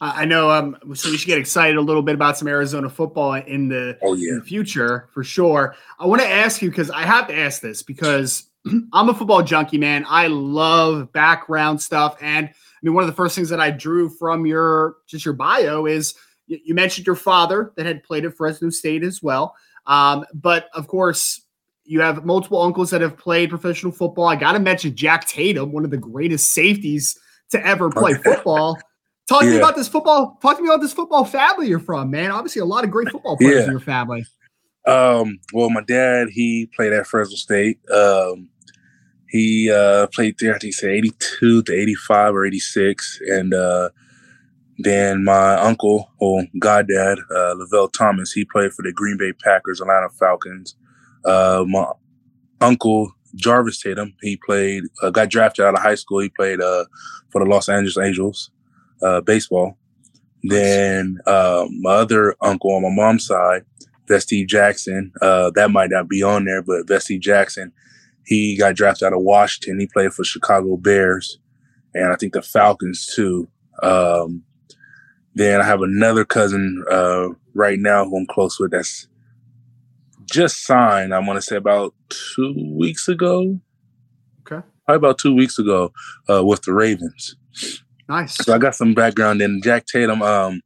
I 0.00 0.26
know. 0.26 0.50
Um, 0.50 0.76
so 0.94 1.10
we 1.10 1.16
should 1.16 1.26
get 1.26 1.38
excited 1.38 1.76
a 1.76 1.80
little 1.80 2.02
bit 2.02 2.14
about 2.14 2.36
some 2.36 2.48
Arizona 2.48 2.90
football 2.90 3.32
in 3.32 3.68
the, 3.68 3.96
oh, 4.02 4.12
yeah. 4.12 4.32
in 4.32 4.38
the 4.40 4.44
future 4.44 5.08
for 5.14 5.24
sure. 5.24 5.74
I 5.98 6.04
want 6.04 6.20
to 6.20 6.28
ask 6.28 6.60
you 6.60 6.68
because 6.68 6.90
I 6.90 7.02
have 7.02 7.28
to 7.28 7.34
ask 7.34 7.62
this 7.62 7.82
because 7.82 8.50
I'm 8.92 9.08
a 9.08 9.14
football 9.14 9.42
junkie, 9.42 9.78
man. 9.78 10.04
I 10.06 10.26
love 10.26 11.12
background 11.14 11.80
stuff. 11.80 12.18
And 12.20 12.50
mean, 12.86 12.94
one 12.94 13.04
of 13.04 13.08
the 13.08 13.16
first 13.16 13.34
things 13.34 13.48
that 13.50 13.60
I 13.60 13.70
drew 13.70 14.08
from 14.08 14.46
your 14.46 14.96
just 15.06 15.24
your 15.24 15.34
bio 15.34 15.86
is 15.86 16.14
you, 16.46 16.58
you 16.64 16.74
mentioned 16.74 17.06
your 17.06 17.16
father 17.16 17.72
that 17.76 17.86
had 17.86 18.02
played 18.02 18.24
at 18.24 18.34
Fresno 18.34 18.70
State 18.70 19.02
as 19.02 19.22
well. 19.22 19.54
Um, 19.86 20.24
but 20.34 20.68
of 20.72 20.86
course, 20.88 21.42
you 21.84 22.00
have 22.00 22.24
multiple 22.24 22.60
uncles 22.60 22.90
that 22.90 23.00
have 23.00 23.16
played 23.16 23.50
professional 23.50 23.92
football. 23.92 24.26
I 24.26 24.36
got 24.36 24.52
to 24.52 24.58
mention 24.58 24.94
Jack 24.94 25.26
Tatum, 25.26 25.72
one 25.72 25.84
of 25.84 25.90
the 25.90 25.96
greatest 25.96 26.52
safeties 26.52 27.18
to 27.50 27.64
ever 27.64 27.90
play 27.90 28.14
football. 28.14 28.78
Talk 29.28 29.42
to 29.42 29.50
me 29.50 29.56
about 29.56 29.76
this 29.76 29.88
football. 29.88 30.38
Talk 30.40 30.56
to 30.56 30.62
me 30.62 30.68
about 30.68 30.80
this 30.80 30.92
football 30.92 31.24
family 31.24 31.68
you're 31.68 31.80
from, 31.80 32.10
man. 32.10 32.30
Obviously, 32.30 32.60
a 32.60 32.64
lot 32.64 32.84
of 32.84 32.90
great 32.90 33.08
football 33.10 33.36
players 33.36 33.56
yeah. 33.56 33.64
in 33.64 33.70
your 33.70 33.80
family. 33.80 34.24
Um, 34.86 35.40
well, 35.52 35.68
my 35.70 35.82
dad 35.82 36.28
he 36.30 36.66
played 36.66 36.92
at 36.92 37.06
Fresno 37.06 37.34
State. 37.34 37.78
Um, 37.90 38.48
he 39.36 39.70
uh, 39.70 40.06
played 40.08 40.36
there, 40.38 40.54
I 40.54 40.58
think 40.58 40.64
he 40.68 40.72
said 40.72 40.90
82 40.90 41.62
to 41.62 41.72
85 41.72 42.34
or 42.34 42.46
86. 42.46 43.20
And 43.28 43.54
uh, 43.54 43.90
then 44.78 45.24
my 45.24 45.54
uncle, 45.54 46.10
or 46.18 46.44
goddad, 46.58 47.18
uh, 47.34 47.54
Lavelle 47.54 47.88
Thomas, 47.88 48.32
he 48.32 48.44
played 48.44 48.72
for 48.72 48.82
the 48.82 48.92
Green 48.92 49.16
Bay 49.18 49.32
Packers, 49.32 49.80
Atlanta 49.80 50.08
Falcons. 50.18 50.76
Uh, 51.24 51.64
my 51.66 51.86
uncle, 52.60 53.12
Jarvis 53.34 53.80
Tatum, 53.80 54.14
he 54.22 54.36
played, 54.36 54.84
uh, 55.02 55.10
got 55.10 55.30
drafted 55.30 55.64
out 55.64 55.74
of 55.74 55.82
high 55.82 55.94
school. 55.94 56.20
He 56.20 56.28
played 56.30 56.60
uh, 56.60 56.84
for 57.30 57.42
the 57.44 57.50
Los 57.50 57.68
Angeles 57.68 57.98
Angels 57.98 58.50
uh, 59.02 59.20
baseball. 59.20 59.76
Then 60.42 61.18
uh, 61.26 61.66
my 61.80 61.90
other 61.90 62.36
uncle 62.40 62.72
on 62.72 62.82
my 62.82 62.90
mom's 62.90 63.26
side, 63.26 63.64
Vestee 64.08 64.46
Jackson, 64.46 65.12
uh, 65.20 65.50
that 65.54 65.70
might 65.70 65.90
not 65.90 66.08
be 66.08 66.22
on 66.22 66.44
there, 66.44 66.62
but 66.62 66.86
Vestee 66.86 67.18
Jackson, 67.18 67.72
he 68.26 68.56
got 68.58 68.74
drafted 68.74 69.06
out 69.06 69.12
of 69.12 69.22
Washington. 69.22 69.80
He 69.80 69.86
played 69.86 70.12
for 70.12 70.24
Chicago 70.24 70.76
Bears 70.76 71.38
and 71.96 72.12
I 72.12 72.16
think 72.16 72.34
the 72.34 72.42
Falcons 72.42 73.06
too. 73.06 73.48
Um, 73.82 74.42
then 75.34 75.60
I 75.60 75.64
have 75.64 75.82
another 75.82 76.24
cousin 76.24 76.84
uh, 76.90 77.28
right 77.54 77.78
now 77.78 78.04
who 78.04 78.18
I'm 78.18 78.26
close 78.26 78.58
with 78.60 78.70
that's 78.70 79.08
just 80.30 80.64
signed, 80.64 81.14
I 81.14 81.18
want 81.20 81.36
to 81.36 81.42
say 81.42 81.56
about 81.56 81.94
two 82.08 82.54
weeks 82.76 83.08
ago. 83.08 83.58
Okay. 84.40 84.66
Probably 84.84 84.96
about 84.96 85.18
two 85.18 85.34
weeks 85.34 85.58
ago 85.58 85.92
uh, 86.28 86.44
with 86.44 86.62
the 86.62 86.72
Ravens. 86.72 87.36
Nice. 88.08 88.36
So 88.36 88.54
I 88.54 88.58
got 88.58 88.74
some 88.74 88.94
background 88.94 89.40
in 89.40 89.60
Jack 89.62 89.86
Tatum. 89.86 90.22
Um, 90.22 90.60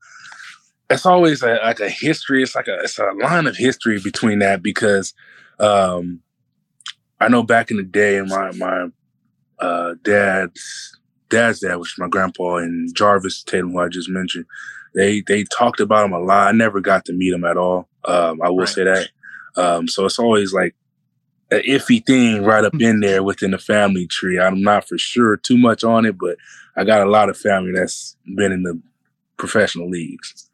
it's 0.89 1.07
always 1.07 1.43
a, 1.43 1.59
like 1.63 1.81
a 1.81 1.89
history. 1.89 2.43
It's 2.43 2.55
like 2.55 2.69
a 2.69 2.79
it's 2.81 2.99
a 2.99 3.11
line 3.21 3.47
of 3.47 3.57
history 3.57 4.01
between 4.01 4.41
that 4.41 4.63
because 4.63 5.15
um, 5.59 6.21
I 7.21 7.29
know 7.29 7.43
back 7.43 7.71
in 7.71 7.77
the 7.77 7.83
day, 7.83 8.21
my 8.23 8.53
my 8.53 8.89
uh, 9.59 9.95
dad's 10.03 10.99
dad's 11.29 11.61
dad, 11.61 11.77
which 11.77 11.93
is 11.93 11.99
my 11.99 12.09
grandpa, 12.09 12.57
and 12.57 12.95
Jarvis 12.95 13.43
Tatum, 13.43 13.73
who 13.73 13.81
I 13.81 13.89
just 13.89 14.09
mentioned, 14.09 14.47
they 14.95 15.23
they 15.23 15.45
talked 15.45 15.81
about 15.81 16.07
him 16.07 16.13
a 16.13 16.19
lot. 16.19 16.49
I 16.49 16.53
never 16.53 16.81
got 16.81 17.05
to 17.07 17.13
meet 17.13 17.33
him 17.33 17.45
at 17.45 17.57
all. 17.57 17.89
Um, 18.05 18.41
I 18.43 18.49
will 18.49 18.59
right. 18.59 18.69
say 18.69 18.85
that. 18.85 19.09
Um, 19.57 19.89
so 19.89 20.07
it's 20.07 20.19
always 20.19 20.53
like 20.53 20.75
an 21.51 21.63
iffy 21.63 22.05
thing 22.05 22.45
right 22.45 22.65
up 22.65 22.81
in 22.81 23.01
there 23.01 23.23
within 23.23 23.51
the 23.51 23.59
family 23.59 24.07
tree. 24.07 24.39
I'm 24.39 24.63
not 24.63 24.89
for 24.89 24.99
sure 24.99 25.37
too 25.37 25.59
much 25.59 25.85
on 25.85 26.07
it, 26.07 26.17
but 26.19 26.37
I 26.77 26.85
got 26.85 27.07
a 27.07 27.11
lot 27.11 27.29
of 27.29 27.37
family 27.37 27.73
that's 27.73 28.17
been 28.37 28.53
in 28.53 28.63
the 28.63 28.81
professional 29.37 29.89
leagues. 29.89 30.50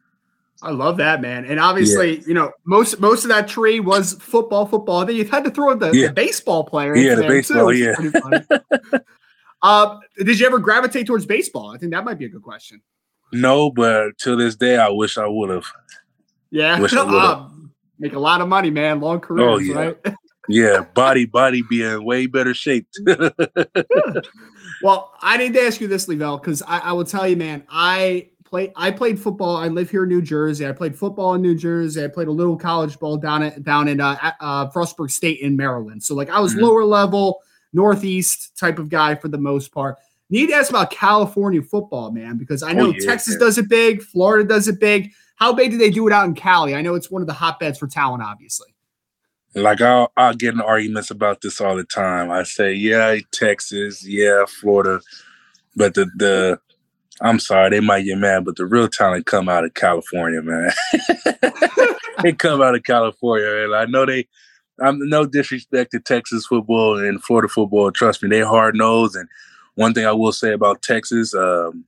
I 0.61 0.71
love 0.71 0.97
that, 0.97 1.21
man. 1.21 1.45
And 1.45 1.59
obviously, 1.59 2.17
yeah. 2.17 2.23
you 2.27 2.33
know, 2.33 2.51
most 2.65 2.99
most 2.99 3.23
of 3.23 3.29
that 3.29 3.47
tree 3.47 3.79
was 3.79 4.13
football, 4.13 4.65
football. 4.65 5.05
Then 5.05 5.15
you've 5.15 5.29
had 5.29 5.43
to 5.43 5.51
throw 5.51 5.75
the, 5.75 5.91
yeah. 5.91 6.07
the 6.07 6.13
baseball 6.13 6.63
player. 6.63 6.95
Yeah, 6.95 7.15
the 7.15 7.27
baseball. 7.27 7.71
Too, 7.71 8.11
yeah. 8.11 8.99
uh, 9.61 9.99
did 10.17 10.39
you 10.39 10.47
ever 10.47 10.59
gravitate 10.59 11.05
towards 11.05 11.25
baseball? 11.25 11.69
I 11.69 11.77
think 11.77 11.91
that 11.93 12.03
might 12.03 12.17
be 12.17 12.25
a 12.25 12.29
good 12.29 12.41
question. 12.41 12.81
No, 13.31 13.69
but 13.69 14.17
to 14.19 14.35
this 14.35 14.55
day, 14.55 14.77
I 14.77 14.89
wish 14.89 15.17
I 15.17 15.27
would 15.27 15.49
have. 15.49 15.65
Yeah, 16.49 16.79
uh, 16.81 17.49
make 17.99 18.13
a 18.13 18.19
lot 18.19 18.41
of 18.41 18.47
money, 18.47 18.71
man. 18.71 18.99
Long 18.99 19.19
career, 19.19 19.47
oh, 19.47 19.57
yeah. 19.57 19.75
right? 19.75 19.97
yeah, 20.49 20.85
body, 20.93 21.25
body 21.25 21.61
being 21.61 22.03
way 22.03 22.25
better 22.25 22.53
shape. 22.53 22.87
well, 24.81 25.13
I 25.21 25.37
need 25.37 25.53
to 25.53 25.61
ask 25.61 25.81
you 25.81 25.87
this, 25.87 26.07
Leevel, 26.07 26.37
because 26.37 26.63
I, 26.63 26.79
I 26.79 26.91
will 26.93 27.03
tell 27.05 27.27
you, 27.27 27.35
man, 27.35 27.63
I 27.69 28.29
play 28.47 28.71
I 28.75 28.91
played 28.91 29.19
football. 29.19 29.57
I 29.57 29.67
live 29.67 29.89
here 29.89 30.03
in 30.03 30.09
New 30.09 30.21
Jersey. 30.21 30.67
I 30.67 30.71
played 30.71 30.95
football 30.95 31.33
in 31.35 31.41
New 31.41 31.55
Jersey. 31.55 32.03
I 32.03 32.07
played 32.07 32.27
a 32.27 32.31
little 32.31 32.57
college 32.57 32.97
ball 32.99 33.17
down 33.17 33.43
at 33.43 33.63
down 33.63 33.87
in 33.87 33.99
uh, 33.99 34.31
uh, 34.39 34.69
Frostburg 34.69 35.11
State 35.11 35.39
in 35.41 35.55
Maryland. 35.55 36.03
So 36.03 36.15
like 36.15 36.29
I 36.29 36.39
was 36.39 36.53
mm-hmm. 36.53 36.63
lower 36.63 36.85
level, 36.85 37.41
northeast 37.73 38.57
type 38.57 38.79
of 38.79 38.89
guy 38.89 39.15
for 39.15 39.27
the 39.27 39.37
most 39.37 39.71
part. 39.71 39.97
Need 40.29 40.47
to 40.47 40.55
ask 40.55 40.69
about 40.69 40.91
California 40.91 41.61
football, 41.61 42.11
man, 42.11 42.37
because 42.37 42.63
I 42.63 42.71
oh, 42.71 42.73
know 42.73 42.87
oh, 42.87 42.93
yeah, 42.93 43.05
Texas 43.05 43.35
yeah. 43.35 43.45
does 43.45 43.57
it 43.57 43.69
big, 43.69 44.01
Florida 44.01 44.47
does 44.47 44.67
it 44.67 44.79
big. 44.79 45.11
How 45.35 45.53
big 45.53 45.71
do 45.71 45.77
they 45.77 45.91
do 45.91 46.07
it 46.07 46.13
out 46.13 46.25
in 46.25 46.33
Cali? 46.33 46.73
I 46.73 46.81
know 46.81 46.95
it's 46.95 47.11
one 47.11 47.21
of 47.21 47.27
the 47.27 47.33
hotbeds 47.33 47.77
for 47.77 47.87
talent, 47.87 48.23
obviously. 48.23 48.73
Like 49.53 49.81
I'll, 49.81 50.11
I'll 50.17 50.33
get 50.33 50.53
in 50.53 50.61
arguments 50.61 51.11
about 51.11 51.41
this 51.41 51.61
all 51.61 51.75
the 51.75 51.83
time. 51.83 52.29
I 52.29 52.43
say, 52.43 52.73
yeah, 52.73 53.17
Texas, 53.31 54.05
yeah, 54.05 54.45
Florida, 54.45 54.99
but 55.75 55.93
the 55.93 56.09
the 56.17 56.59
I'm 57.21 57.39
sorry, 57.39 57.69
they 57.69 57.79
might 57.79 58.03
get 58.03 58.17
mad, 58.17 58.45
but 58.45 58.57
the 58.57 58.65
real 58.65 58.87
talent 58.87 59.25
come 59.25 59.49
out 59.49 59.65
of 59.65 59.73
California, 59.73 60.41
man. 60.41 60.71
they 62.23 62.33
come 62.33 62.61
out 62.61 62.75
of 62.75 62.83
California, 62.83 63.63
and 63.63 63.75
I 63.75 63.85
know 63.85 64.05
they. 64.05 64.27
I'm 64.79 65.09
no 65.09 65.25
disrespect 65.25 65.91
to 65.91 65.99
Texas 65.99 66.45
football 66.45 66.99
and 66.99 67.23
Florida 67.23 67.47
football. 67.47 67.91
Trust 67.91 68.21
me, 68.21 68.29
they 68.29 68.41
hard 68.41 68.75
nosed. 68.75 69.15
And 69.15 69.27
one 69.73 69.95
thing 69.95 70.05
I 70.05 70.11
will 70.11 70.31
say 70.31 70.53
about 70.53 70.83
Texas, 70.83 71.33
um, 71.33 71.83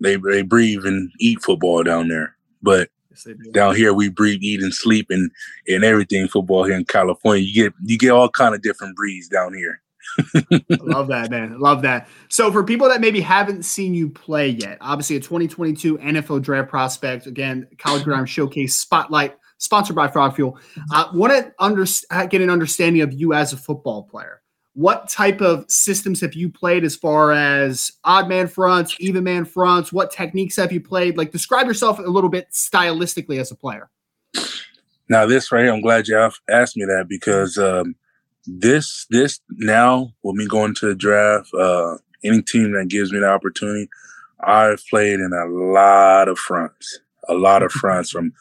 they 0.00 0.16
they 0.16 0.42
breathe 0.42 0.84
and 0.84 1.10
eat 1.18 1.42
football 1.42 1.82
down 1.82 2.08
there. 2.08 2.36
But 2.60 2.90
yes, 3.10 3.26
down 3.52 3.76
here, 3.76 3.94
we 3.94 4.10
breathe, 4.10 4.40
eat, 4.42 4.62
and 4.62 4.74
sleep, 4.74 5.06
and 5.08 5.30
and 5.66 5.84
everything 5.84 6.28
football 6.28 6.64
here 6.64 6.76
in 6.76 6.84
California. 6.84 7.42
You 7.42 7.64
get 7.64 7.72
you 7.82 7.96
get 7.96 8.10
all 8.10 8.28
kind 8.28 8.54
of 8.54 8.60
different 8.60 8.94
breeds 8.96 9.28
down 9.28 9.54
here. 9.54 9.80
Love 10.80 11.08
that, 11.08 11.30
man. 11.30 11.58
Love 11.58 11.82
that. 11.82 12.08
So, 12.28 12.50
for 12.50 12.64
people 12.64 12.88
that 12.88 13.00
maybe 13.00 13.20
haven't 13.20 13.64
seen 13.64 13.94
you 13.94 14.08
play 14.08 14.48
yet, 14.48 14.78
obviously 14.80 15.16
a 15.16 15.20
2022 15.20 15.98
NFL 15.98 16.42
draft 16.42 16.68
prospect, 16.68 17.26
again, 17.26 17.66
College 17.78 18.04
Gridiron 18.04 18.26
Showcase 18.26 18.76
Spotlight, 18.76 19.36
sponsored 19.58 19.96
by 19.96 20.08
Frog 20.08 20.34
Fuel. 20.36 20.58
Uh, 20.92 21.08
Want 21.12 21.32
to 21.32 21.52
under, 21.58 21.84
get 22.28 22.40
an 22.40 22.50
understanding 22.50 23.02
of 23.02 23.12
you 23.12 23.32
as 23.32 23.52
a 23.52 23.56
football 23.56 24.02
player. 24.04 24.42
What 24.74 25.08
type 25.08 25.40
of 25.40 25.64
systems 25.70 26.20
have 26.20 26.34
you 26.34 26.50
played 26.50 26.84
as 26.84 26.94
far 26.94 27.32
as 27.32 27.92
odd 28.04 28.28
man 28.28 28.46
fronts, 28.46 28.94
even 29.00 29.24
man 29.24 29.46
fronts? 29.46 29.90
What 29.90 30.10
techniques 30.10 30.56
have 30.56 30.70
you 30.70 30.82
played? 30.82 31.16
Like, 31.16 31.32
describe 31.32 31.66
yourself 31.66 31.98
a 31.98 32.02
little 32.02 32.28
bit 32.28 32.48
stylistically 32.52 33.40
as 33.40 33.50
a 33.50 33.54
player. 33.54 33.88
Now, 35.08 35.24
this 35.24 35.50
right 35.50 35.64
here, 35.64 35.72
I'm 35.72 35.80
glad 35.80 36.08
you 36.08 36.18
asked 36.50 36.76
me 36.76 36.84
that 36.84 37.06
because 37.08 37.56
um, 37.56 37.94
this 38.46 39.06
this 39.10 39.40
now 39.50 40.12
with 40.22 40.36
me 40.36 40.46
going 40.46 40.74
to 40.76 40.88
the 40.88 40.94
draft, 40.94 41.52
uh, 41.54 41.96
any 42.24 42.42
team 42.42 42.72
that 42.72 42.88
gives 42.88 43.12
me 43.12 43.20
the 43.20 43.28
opportunity, 43.28 43.88
I've 44.40 44.82
played 44.90 45.20
in 45.20 45.32
a 45.32 45.46
lot 45.46 46.28
of 46.28 46.38
fronts, 46.38 47.00
a 47.28 47.34
lot 47.34 47.62
of 47.62 47.72
fronts 47.72 48.10
from 48.10 48.32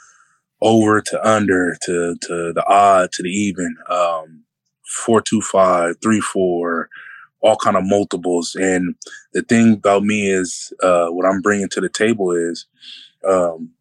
over 0.61 1.01
to 1.01 1.29
under 1.29 1.77
to 1.85 2.15
to 2.21 2.53
the 2.53 2.63
odd 2.67 3.11
to 3.13 3.23
the 3.23 3.29
even, 3.29 3.75
um, 3.89 4.43
four 5.05 5.21
two 5.21 5.41
five, 5.41 5.95
three 6.01 6.21
four, 6.21 6.89
all 7.41 7.57
kind 7.57 7.77
of 7.77 7.83
multiples. 7.85 8.55
And 8.55 8.95
the 9.33 9.43
thing 9.43 9.73
about 9.73 10.03
me 10.03 10.29
is, 10.31 10.73
uh, 10.83 11.07
what 11.07 11.25
I'm 11.27 11.41
bringing 11.41 11.69
to 11.69 11.81
the 11.81 11.89
table 11.89 12.31
is, 12.31 12.67
um, 13.27 13.71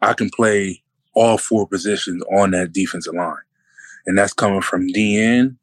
I 0.00 0.12
can 0.14 0.30
play 0.30 0.82
all 1.14 1.38
four 1.38 1.66
positions 1.66 2.22
on 2.32 2.52
that 2.52 2.72
defensive 2.72 3.14
line, 3.14 3.36
and 4.08 4.18
that's 4.18 4.32
coming 4.32 4.62
from 4.62 4.88
DN 4.88 5.56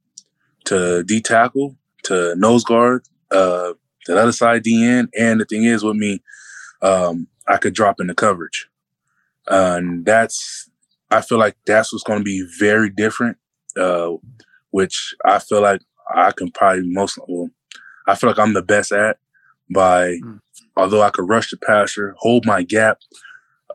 to 0.66 1.04
D 1.04 1.20
tackle 1.20 1.76
to 2.04 2.36
nose 2.36 2.64
guard, 2.64 3.04
uh, 3.32 3.74
the 4.06 4.18
other 4.18 4.32
side 4.32 4.64
DN. 4.64 5.10
And 5.18 5.42
the 5.42 5.46
thing 5.46 5.66
is 5.66 5.84
with 5.84 5.98
me, 5.98 6.22
um, 6.82 7.28
I 7.48 7.58
could 7.58 7.74
drop 7.74 8.00
into 8.00 8.14
coverage, 8.14 8.70
uh, 9.50 9.76
and 9.78 10.06
that's 10.06 10.70
I 11.12 11.22
feel 11.22 11.40
like 11.40 11.58
that's 11.66 11.92
what's 11.92 12.04
going 12.04 12.20
to 12.20 12.24
be 12.24 12.48
very 12.60 12.90
different. 12.90 13.38
Uh, 13.76 14.14
which 14.72 15.16
I 15.26 15.40
feel 15.40 15.62
like 15.62 15.82
I 16.14 16.32
can 16.32 16.52
probably 16.52 16.84
most. 16.86 17.18
Well, 17.28 17.50
I 18.08 18.16
feel 18.16 18.30
like 18.30 18.40
I'm 18.40 18.54
the 18.54 18.62
best 18.62 18.92
at 18.92 19.18
by, 19.74 20.18
mm. 20.24 20.40
although 20.76 21.02
I 21.02 21.10
could 21.10 21.30
rush 21.30 21.50
the 21.50 21.58
passer, 21.58 22.14
hold 22.20 22.46
my 22.46 22.62
gap, 22.62 23.00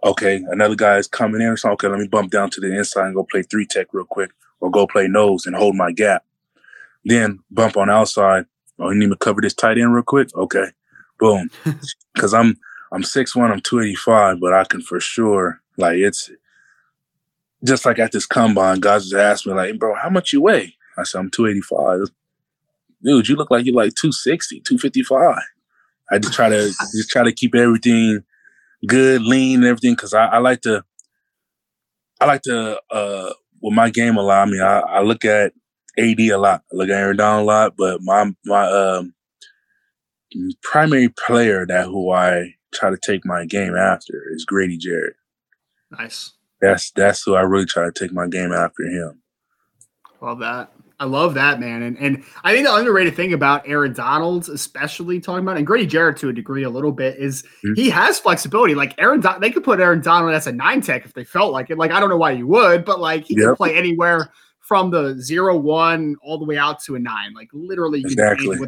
okay, 0.05 0.43
another 0.51 0.75
guy 0.75 0.97
is 0.99 1.07
coming 1.07 1.41
in, 1.41 1.57
so 1.57 1.71
okay, 1.71 1.89
let 1.89 1.99
me 1.99 2.07
bump 2.07 2.31
down 2.31 2.51
to 2.51 2.61
the 2.61 2.77
inside 2.77 3.07
and 3.07 3.15
go 3.15 3.25
play 3.25 3.43
three 3.43 3.67
tech 3.67 3.89
real 3.93 4.05
quick, 4.05 4.31
or 4.61 4.71
go 4.71 4.87
play 4.87 5.09
nose 5.09 5.47
and 5.47 5.57
hold 5.57 5.75
my 5.75 5.93
gap. 5.93 6.25
Then 7.05 7.41
bump 7.51 7.77
on 7.77 7.91
outside. 7.91 8.45
Oh, 8.79 8.91
you 8.91 8.99
need 8.99 9.07
me 9.07 9.13
to 9.13 9.19
cover 9.19 9.41
this 9.41 9.55
tight 9.55 9.79
end 9.79 9.95
real 9.95 10.03
quick? 10.03 10.35
Okay, 10.35 10.67
boom. 11.19 11.51
Because 12.15 12.35
I'm 12.35 12.57
I'm 12.93 13.05
six 13.05 13.37
one, 13.37 13.53
I'm 13.53 13.61
two 13.61 13.81
eighty 13.81 13.95
five, 13.95 14.41
but 14.41 14.53
I 14.53 14.65
can 14.65 14.83
for 14.83 14.99
sure 14.99 15.61
like 15.79 15.97
it's 15.97 16.29
just 17.65 17.87
like 17.87 17.99
at 17.99 18.13
this 18.13 18.27
combine, 18.27 18.81
guys 18.81 19.05
just 19.05 19.15
asked 19.15 19.47
me 19.47 19.55
like, 19.55 19.79
bro, 19.79 19.95
how 19.95 20.11
much 20.11 20.33
you 20.33 20.43
weigh? 20.43 20.75
I 20.99 21.05
said 21.05 21.21
I'm 21.21 21.31
two 21.31 21.47
eighty 21.47 21.61
five. 21.61 22.01
Dude, 23.03 23.29
you 23.29 23.37
look 23.37 23.51
like 23.51 23.65
you're 23.65 23.75
like 23.75 23.95
260, 23.95 24.61
255. 24.61 25.39
I 26.11 26.19
just 26.19 26.35
try 26.35 26.49
to 26.49 26.69
just 26.95 27.09
try 27.09 27.23
to 27.23 27.33
keep 27.33 27.55
everything 27.55 28.23
good, 28.87 29.23
lean, 29.23 29.61
and 29.61 29.65
everything. 29.65 29.95
Because 29.95 30.13
I, 30.13 30.27
I, 30.27 30.39
like 30.39 30.61
to, 30.63 30.85
I 32.21 32.27
like 32.27 32.43
to, 32.43 32.81
uh, 32.91 33.33
with 33.61 33.75
my 33.75 33.91
game 33.91 34.17
a 34.17 34.23
lot. 34.23 34.49
I 34.49 34.51
mean, 34.51 34.63
I, 34.63 34.81
I 34.81 35.03
look 35.03 35.25
at 35.25 35.53
AD 35.99 36.21
a 36.21 36.37
lot. 36.37 36.63
I 36.73 36.77
look 36.77 36.89
at 36.89 36.97
Aaron 36.97 37.17
Donald 37.17 37.45
a 37.45 37.47
lot, 37.47 37.75
but 37.77 38.01
my 38.03 38.33
my 38.45 38.67
um, 38.71 39.15
primary 40.63 41.09
player 41.09 41.67
that 41.67 41.87
who 41.87 42.13
I 42.13 42.55
try 42.73 42.91
to 42.91 42.99
take 42.99 43.25
my 43.25 43.45
game 43.45 43.77
after 43.77 44.25
is 44.33 44.45
Grady 44.45 44.77
Jarrett. 44.77 45.15
Nice. 45.99 46.33
That's 46.61 46.91
that's 46.93 47.23
who 47.23 47.35
I 47.35 47.41
really 47.41 47.67
try 47.67 47.85
to 47.85 47.93
take 47.93 48.13
my 48.13 48.29
game 48.29 48.53
after 48.53 48.85
him. 48.85 49.23
Love 50.21 50.41
that. 50.41 50.71
I 51.01 51.05
love 51.07 51.33
that 51.35 51.59
man, 51.59 51.83
and 51.83 51.99
and 51.99 52.23
I 52.45 52.53
think 52.53 52.67
the 52.67 52.75
underrated 52.75 53.17
thing 53.17 53.33
about 53.33 53.67
Aaron 53.67 53.95
Donald, 53.95 54.51
especially 54.51 55.19
talking 55.19 55.43
about 55.43 55.57
and 55.57 55.67
Grady 55.67 55.87
Jarrett 55.87 56.19
to 56.19 56.29
a 56.29 56.33
degree, 56.33 56.63
a 56.65 56.71
little 56.71 56.93
bit, 56.93 57.19
is 57.19 57.43
mm-hmm. 57.65 57.73
he 57.73 57.89
has 57.89 58.21
flexibility. 58.21 58.75
Like 58.75 58.95
Aaron, 58.99 59.21
Don- 59.21 59.41
they 59.41 59.51
could 59.51 59.65
put 59.65 59.81
Aaron 59.81 60.03
Donald 60.03 60.35
as 60.35 60.47
a 60.47 60.53
nine 60.53 60.83
tech 60.83 61.07
if 61.07 61.15
they 61.15 61.25
felt 61.25 61.53
like 61.53 61.71
it. 61.71 61.79
Like 61.79 61.91
I 61.91 62.01
don't 62.01 62.11
know 62.11 62.19
why 62.19 62.33
you 62.33 62.47
would, 62.49 62.85
but 62.85 63.01
like 63.01 63.25
he 63.25 63.35
yep. 63.35 63.47
can 63.47 63.57
play 63.57 63.77
anywhere 63.77 64.31
from 64.61 64.91
the 64.91 65.19
zero 65.19 65.57
one 65.57 66.17
all 66.23 66.39
the 66.39 66.45
way 66.45 66.59
out 66.59 66.83
to 66.85 66.97
a 66.97 66.99
nine. 66.99 67.33
Like 67.33 67.49
literally, 67.55 68.01
exactly. 68.01 68.59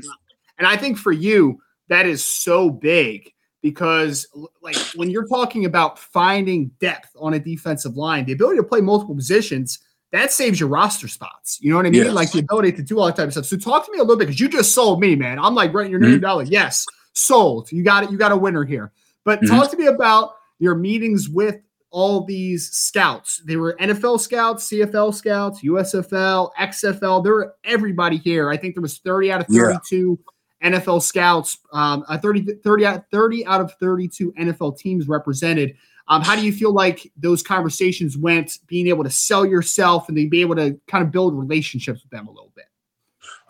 and 0.57 0.67
I 0.67 0.77
think 0.79 0.97
for 0.97 1.12
you 1.12 1.61
that 1.89 2.07
is 2.07 2.25
so 2.25 2.71
big 2.71 3.31
because 3.61 4.27
like 4.62 4.77
when 4.97 5.11
you're 5.11 5.29
talking 5.29 5.66
about 5.66 5.99
finding 5.99 6.71
depth 6.81 7.14
on 7.21 7.35
a 7.35 7.38
defensive 7.38 7.99
line, 7.99 8.25
the 8.25 8.33
ability 8.33 8.57
to 8.57 8.64
play 8.64 8.81
multiple 8.81 9.14
positions 9.14 9.81
that 10.12 10.31
saves 10.31 10.61
your 10.61 10.68
roster 10.68 11.09
spots. 11.09 11.59
You 11.61 11.70
know 11.70 11.77
what 11.77 11.87
I 11.87 11.90
mean? 11.90 12.05
Yes. 12.05 12.14
Like 12.14 12.33
the 12.33 12.40
ability 12.40 12.72
to 12.72 12.83
do 12.83 13.01
all 13.01 13.07
that 13.07 13.16
type 13.16 13.27
of 13.27 13.33
stuff. 13.33 13.46
So 13.46 13.57
talk 13.57 13.87
to 13.87 13.92
me 13.92 13.98
a 13.98 14.03
little 14.03 14.16
bit 14.16 14.27
because 14.27 14.38
you 14.38 14.48
just 14.48 14.75
sold 14.75 15.01
me, 15.01 15.16
man. 15.16 15.38
I'm 15.38 15.55
like 15.55 15.72
writing 15.72 15.90
your 15.90 16.01
mm-hmm. 16.01 16.25
Like, 16.25 16.51
yes, 16.51 16.87
sold. 17.14 17.72
You 17.72 17.83
got 17.83 18.05
it. 18.05 18.11
You 18.11 18.18
got 18.18 18.31
a 18.31 18.37
winner 18.37 18.64
here. 18.64 18.92
But 19.25 19.40
mm-hmm. 19.40 19.55
talk 19.55 19.70
to 19.70 19.77
me 19.77 19.87
about 19.87 20.35
your 20.59 20.75
meetings 20.75 21.29
with 21.29 21.57
all 21.90 22.25
these 22.25 22.70
scouts. 22.70 23.42
They 23.46 23.57
were 23.57 23.77
NFL 23.81 24.20
scouts, 24.20 24.68
CFL 24.68 25.14
scouts, 25.14 25.62
USFL, 25.62 26.51
XFL. 26.59 27.25
There 27.25 27.33
were 27.33 27.55
everybody 27.64 28.18
here. 28.18 28.51
I 28.51 28.57
think 28.57 28.75
there 28.75 28.83
was 28.83 28.98
30 28.98 29.33
out 29.33 29.40
of 29.42 29.46
32 29.46 30.18
yeah. 30.62 30.70
NFL 30.70 31.03
scouts, 31.03 31.59
um, 31.72 32.05
30, 32.09 32.55
30, 32.62 33.03
30 33.11 33.46
out 33.46 33.61
of 33.61 33.75
32 33.81 34.33
NFL 34.33 34.79
teams 34.79 35.09
represented. 35.09 35.75
Um, 36.09 36.23
how 36.23 36.37
do 36.37 36.45
you 36.45 36.53
feel 36.53 36.73
like 36.73 37.11
those 37.17 37.43
conversations 37.43 38.17
went, 38.17 38.59
being 38.67 38.88
able 38.88 39.05
to 39.05 39.11
sell 39.11 39.47
yourself 39.47 40.09
and 40.09 40.17
then 40.17 40.29
be 40.29 40.41
able 40.41 40.57
to 40.57 40.79
kind 40.88 41.05
of 41.05 41.11
build 41.11 41.38
relationships 41.38 42.03
with 42.03 42.11
them 42.11 42.27
a 42.27 42.31
little 42.31 42.53
bit? 42.55 42.67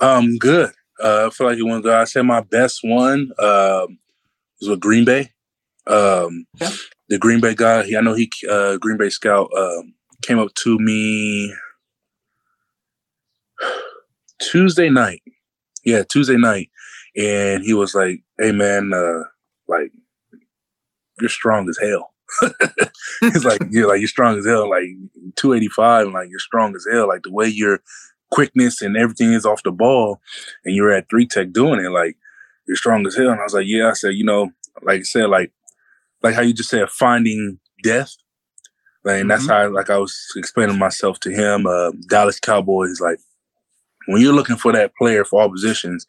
Um, 0.00 0.36
good. 0.38 0.72
Uh, 1.02 1.26
I 1.26 1.30
feel 1.30 1.46
like 1.46 1.58
it 1.58 1.62
went 1.62 1.82
good. 1.82 1.94
I 1.94 2.04
said 2.04 2.22
my 2.22 2.40
best 2.40 2.80
one 2.82 3.32
um, 3.38 3.98
was 4.60 4.68
with 4.68 4.80
Green 4.80 5.04
Bay. 5.04 5.30
Um, 5.86 6.46
yeah. 6.60 6.70
The 7.08 7.18
Green 7.18 7.40
Bay 7.40 7.54
guy, 7.54 7.84
I 7.96 8.00
know 8.00 8.14
he, 8.14 8.30
uh, 8.48 8.76
Green 8.78 8.96
Bay 8.96 9.10
scout, 9.10 9.50
um, 9.56 9.94
came 10.22 10.38
up 10.38 10.54
to 10.54 10.78
me 10.78 11.52
Tuesday 14.40 14.88
night. 14.88 15.22
Yeah, 15.84 16.04
Tuesday 16.04 16.36
night. 16.36 16.70
And 17.16 17.64
he 17.64 17.74
was 17.74 17.94
like, 17.94 18.22
hey, 18.38 18.52
man, 18.52 18.92
uh, 18.94 19.24
like, 19.68 19.92
you're 21.20 21.28
strong 21.28 21.68
as 21.68 21.78
hell. 21.80 22.11
He's 23.20 23.44
like, 23.44 23.62
you're 23.70 23.88
like 23.88 24.00
you're 24.00 24.08
strong 24.08 24.38
as 24.38 24.46
hell, 24.46 24.68
like 24.68 24.84
285, 25.36 26.06
and 26.06 26.14
like 26.14 26.28
you're 26.30 26.38
strong 26.38 26.74
as 26.74 26.86
hell. 26.90 27.08
Like 27.08 27.22
the 27.22 27.32
way 27.32 27.48
your 27.48 27.80
quickness 28.30 28.80
and 28.82 28.96
everything 28.96 29.32
is 29.32 29.46
off 29.46 29.62
the 29.62 29.72
ball, 29.72 30.20
and 30.64 30.74
you're 30.74 30.92
at 30.92 31.08
three 31.10 31.26
tech 31.26 31.52
doing 31.52 31.84
it, 31.84 31.90
like 31.90 32.16
you're 32.66 32.76
strong 32.76 33.06
as 33.06 33.16
hell. 33.16 33.30
And 33.30 33.40
I 33.40 33.44
was 33.44 33.54
like, 33.54 33.66
yeah. 33.66 33.88
I 33.88 33.92
said, 33.92 34.14
you 34.14 34.24
know, 34.24 34.50
like 34.82 35.00
I 35.00 35.02
said, 35.02 35.28
like 35.28 35.52
like 36.22 36.34
how 36.34 36.42
you 36.42 36.54
just 36.54 36.70
said, 36.70 36.88
finding 36.88 37.58
death. 37.82 38.16
Like, 39.04 39.20
and 39.20 39.30
that's 39.30 39.46
mm-hmm. 39.46 39.68
how, 39.68 39.74
like, 39.74 39.90
I 39.90 39.98
was 39.98 40.16
explaining 40.36 40.78
myself 40.78 41.18
to 41.20 41.30
him. 41.30 41.66
Uh, 41.66 41.90
Dallas 42.08 42.38
Cowboys, 42.38 43.00
like, 43.00 43.18
when 44.06 44.22
you're 44.22 44.32
looking 44.32 44.56
for 44.56 44.72
that 44.72 44.94
player 44.94 45.24
for 45.24 45.42
all 45.42 45.50
positions, 45.50 46.06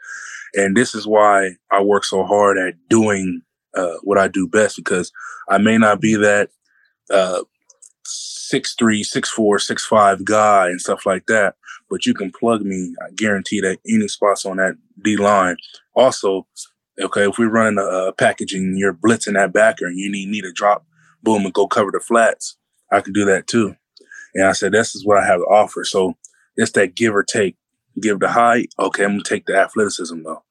and 0.54 0.78
this 0.78 0.94
is 0.94 1.08
why 1.08 1.52
I 1.72 1.82
work 1.82 2.06
so 2.06 2.24
hard 2.24 2.58
at 2.58 2.76
doing 2.90 3.42
uh, 3.76 3.96
what 4.04 4.18
I 4.18 4.28
do 4.28 4.48
best 4.48 4.76
because 4.78 5.12
I 5.50 5.58
may 5.58 5.78
not 5.78 6.02
be 6.02 6.16
that 6.16 6.50
uh, 7.12 7.44
six 8.06 8.76
three, 8.76 9.04
six 9.04 9.30
four, 9.30 9.60
six 9.60 9.86
five 9.86 10.26
guy 10.26 10.68
and 10.68 10.82
stuff 10.82 11.06
like 11.06 11.26
that, 11.28 11.56
but 11.90 12.06
you 12.06 12.14
can 12.14 12.32
plug 12.32 12.62
me. 12.62 12.94
I 13.02 13.12
guarantee 13.16 13.62
that 13.62 13.80
any 13.88 14.08
spots 14.08 14.46
on 14.46 14.58
that 14.58 14.76
D 15.04 15.18
line. 15.18 15.58
Also, 15.96 16.48
okay, 17.00 17.28
if 17.28 17.38
we're 17.38 17.50
running 17.50 17.80
a, 17.80 18.08
a 18.08 18.14
packaging, 18.14 18.76
you're 18.78 18.94
blitzing 18.94 19.34
that 19.34 19.54
backer 19.54 19.86
and 19.86 19.98
you 19.98 20.12
need 20.12 20.30
me 20.30 20.42
to 20.42 20.52
drop, 20.52 20.86
boom, 21.22 21.46
and 21.46 21.54
go 21.54 21.68
cover 21.68 21.92
the 21.92 22.00
flats. 22.00 22.58
I 22.92 23.02
can 23.02 23.14
do 23.14 23.26
that 23.26 23.48
too. 23.48 23.76
And 24.36 24.46
I 24.46 24.52
said, 24.54 24.72
this 24.72 24.96
is 24.96 25.06
what 25.06 25.18
I 25.18 25.26
have 25.26 25.40
to 25.40 25.46
offer. 25.46 25.84
So 25.84 26.16
it's 26.56 26.72
that 26.72 26.96
give 26.96 27.16
or 27.16 27.24
take. 27.24 27.56
Give 28.02 28.20
the 28.20 28.30
height. 28.30 28.74
Okay, 28.80 29.04
I'm 29.04 29.12
gonna 29.12 29.24
take 29.24 29.46
the 29.46 29.56
athleticism 29.56 30.24
though. 30.24 30.44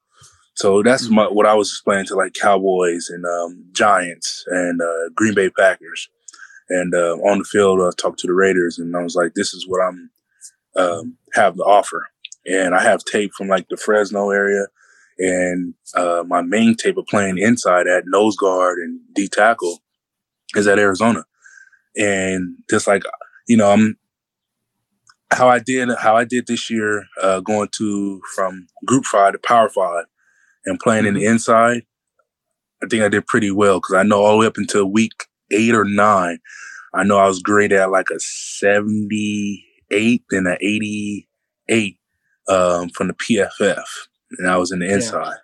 So 0.55 0.83
that's 0.83 1.09
my, 1.09 1.25
what 1.25 1.47
I 1.47 1.55
was 1.55 1.69
explaining 1.69 2.07
to 2.07 2.15
like 2.15 2.35
Cowboys 2.35 3.09
and 3.09 3.25
um, 3.25 3.65
Giants 3.73 4.45
and 4.49 4.81
uh, 4.83 5.09
Green 5.15 5.35
Bay 5.35 5.51
Packers. 5.51 6.09
And 6.69 6.95
uh, 6.95 7.17
on 7.25 7.39
the 7.39 7.45
field, 7.45 7.81
I 7.81 7.91
talked 8.01 8.19
to 8.21 8.27
the 8.27 8.35
Raiders, 8.35 8.79
and 8.79 8.97
I 8.97 9.03
was 9.03 9.15
like, 9.15 9.35
"This 9.35 9.53
is 9.53 9.67
what 9.67 9.81
I'm 9.81 10.11
um, 10.77 11.17
have 11.35 11.57
to 11.57 11.63
offer." 11.63 12.07
And 12.47 12.75
I 12.75 12.83
have 12.83 13.05
tape 13.05 13.33
from 13.37 13.49
like 13.49 13.67
the 13.69 13.77
Fresno 13.77 14.31
area, 14.31 14.67
and 15.19 15.75
uh, 15.95 16.23
my 16.27 16.41
main 16.41 16.77
tape 16.77 16.97
of 16.97 17.07
playing 17.07 17.39
inside 17.39 17.87
at 17.87 18.05
nose 18.07 18.37
guard 18.37 18.79
and 18.79 19.01
D 19.15 19.29
tackle 19.29 19.81
is 20.55 20.67
at 20.67 20.79
Arizona. 20.79 21.25
And 21.97 22.57
just 22.71 22.87
like 22.87 23.03
you 23.49 23.57
know, 23.57 23.71
I'm 23.71 23.97
how 25.31 25.49
I 25.49 25.59
did 25.59 25.91
how 25.99 26.17
I 26.17 26.25
did 26.25 26.47
this 26.47 26.71
year, 26.71 27.05
uh, 27.21 27.41
going 27.41 27.69
to 27.79 28.21
from 28.35 28.69
Group 28.87 29.05
Five 29.05 29.33
to 29.33 29.39
Power 29.39 29.69
Five 29.69 30.05
and 30.65 30.79
playing 30.79 31.07
in 31.07 31.15
the 31.15 31.23
mm-hmm. 31.23 31.33
inside, 31.33 31.83
I 32.83 32.87
think 32.89 33.03
I 33.03 33.09
did 33.09 33.27
pretty 33.27 33.51
well 33.51 33.79
because 33.79 33.95
I 33.95 34.03
know 34.03 34.23
all 34.23 34.33
the 34.33 34.39
way 34.39 34.47
up 34.47 34.57
until 34.57 34.87
week 34.87 35.27
eight 35.51 35.75
or 35.75 35.85
nine, 35.85 36.39
I 36.95 37.05
know 37.05 37.19
I 37.19 37.27
was 37.27 37.43
graded 37.43 37.79
at 37.79 37.91
like 37.91 38.09
a 38.11 38.19
78 38.19 40.23
and 40.31 40.47
an 40.47 40.57
88 40.61 41.99
um, 42.49 42.89
from 42.91 43.09
the 43.09 43.15
PFF, 43.15 43.85
and 44.39 44.49
I 44.49 44.57
was 44.57 44.73
in 44.73 44.81
the 44.81 44.93
inside. 44.93 45.27
Yeah. 45.27 45.35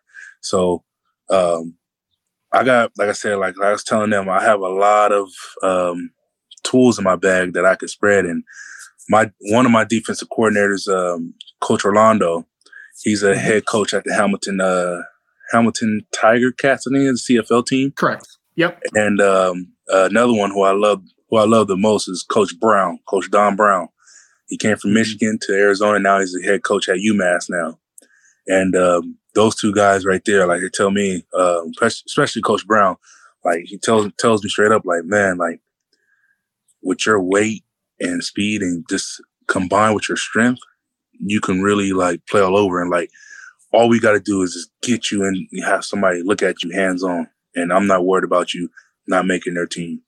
So 0.40 0.84
um, 1.30 1.74
I 2.52 2.64
got, 2.64 2.92
like 2.98 3.08
I 3.08 3.12
said, 3.12 3.36
like 3.36 3.54
I 3.62 3.72
was 3.72 3.84
telling 3.84 4.10
them, 4.10 4.28
I 4.28 4.42
have 4.42 4.60
a 4.60 4.68
lot 4.68 5.12
of 5.12 5.28
um, 5.62 6.10
tools 6.64 6.98
in 6.98 7.04
my 7.04 7.16
bag 7.16 7.54
that 7.54 7.64
I 7.64 7.76
could 7.76 7.90
spread. 7.90 8.24
And 8.24 8.44
my 9.08 9.30
one 9.50 9.66
of 9.66 9.72
my 9.72 9.84
defensive 9.84 10.28
coordinators, 10.28 10.88
um, 10.88 11.34
Coach 11.60 11.84
Orlando, 11.84 12.46
he's 13.02 13.22
a 13.22 13.36
head 13.36 13.66
coach 13.66 13.94
at 13.94 14.04
the 14.04 14.14
Hamilton 14.14 14.60
uh, 14.60 15.02
Hamilton 15.52 16.02
Tiger 16.14 16.52
Cats, 16.52 16.86
I 16.86 16.90
think, 16.92 17.04
the 17.04 17.42
CFL 17.42 17.66
team. 17.66 17.92
Correct. 17.92 18.26
Yep. 18.56 18.80
And 18.94 19.20
um, 19.20 19.72
another 19.88 20.34
one 20.34 20.50
who 20.50 20.62
I 20.62 20.72
love, 20.72 21.02
who 21.30 21.36
I 21.36 21.44
love 21.44 21.68
the 21.68 21.76
most, 21.76 22.08
is 22.08 22.24
Coach 22.28 22.58
Brown, 22.60 22.98
Coach 23.08 23.30
Don 23.30 23.56
Brown. 23.56 23.88
He 24.48 24.56
came 24.56 24.76
from 24.76 24.90
mm-hmm. 24.90 24.98
Michigan 24.98 25.38
to 25.42 25.52
Arizona. 25.52 25.98
Now 25.98 26.20
he's 26.20 26.32
the 26.32 26.42
head 26.42 26.64
coach 26.64 26.88
at 26.88 26.96
UMass 26.96 27.46
now. 27.48 27.78
And 28.46 28.74
um, 28.74 29.18
those 29.34 29.54
two 29.54 29.74
guys 29.74 30.06
right 30.06 30.22
there, 30.24 30.46
like 30.46 30.60
they 30.60 30.70
tell 30.72 30.90
me, 30.90 31.24
uh, 31.38 31.60
especially 31.82 32.42
Coach 32.42 32.66
Brown, 32.66 32.96
like 33.44 33.64
he 33.66 33.78
tells 33.78 34.10
tells 34.18 34.42
me 34.42 34.48
straight 34.48 34.72
up, 34.72 34.82
like 34.84 35.04
man, 35.04 35.36
like 35.36 35.60
with 36.82 37.06
your 37.06 37.22
weight 37.22 37.62
and 38.00 38.24
speed 38.24 38.62
and 38.62 38.84
just 38.88 39.22
combined 39.46 39.94
with 39.94 40.08
your 40.08 40.16
strength, 40.16 40.60
you 41.24 41.40
can 41.40 41.62
really 41.62 41.92
like 41.92 42.24
play 42.26 42.40
all 42.40 42.56
over. 42.56 42.80
And 42.80 42.90
like 42.90 43.10
all 43.72 43.88
we 43.88 44.00
got 44.00 44.12
to 44.12 44.20
do 44.20 44.42
is 44.42 44.54
just 44.54 44.70
get 44.82 45.10
you 45.10 45.24
and 45.24 45.46
have 45.64 45.84
somebody 45.84 46.22
look 46.22 46.42
at 46.42 46.62
you 46.62 46.70
hands 46.70 47.02
on. 47.02 47.28
And 47.54 47.72
I'm 47.72 47.86
not 47.86 48.04
worried 48.04 48.24
about 48.24 48.54
you 48.54 48.70
not 49.06 49.26
making 49.26 49.54
their 49.54 49.66
team. 49.66 50.00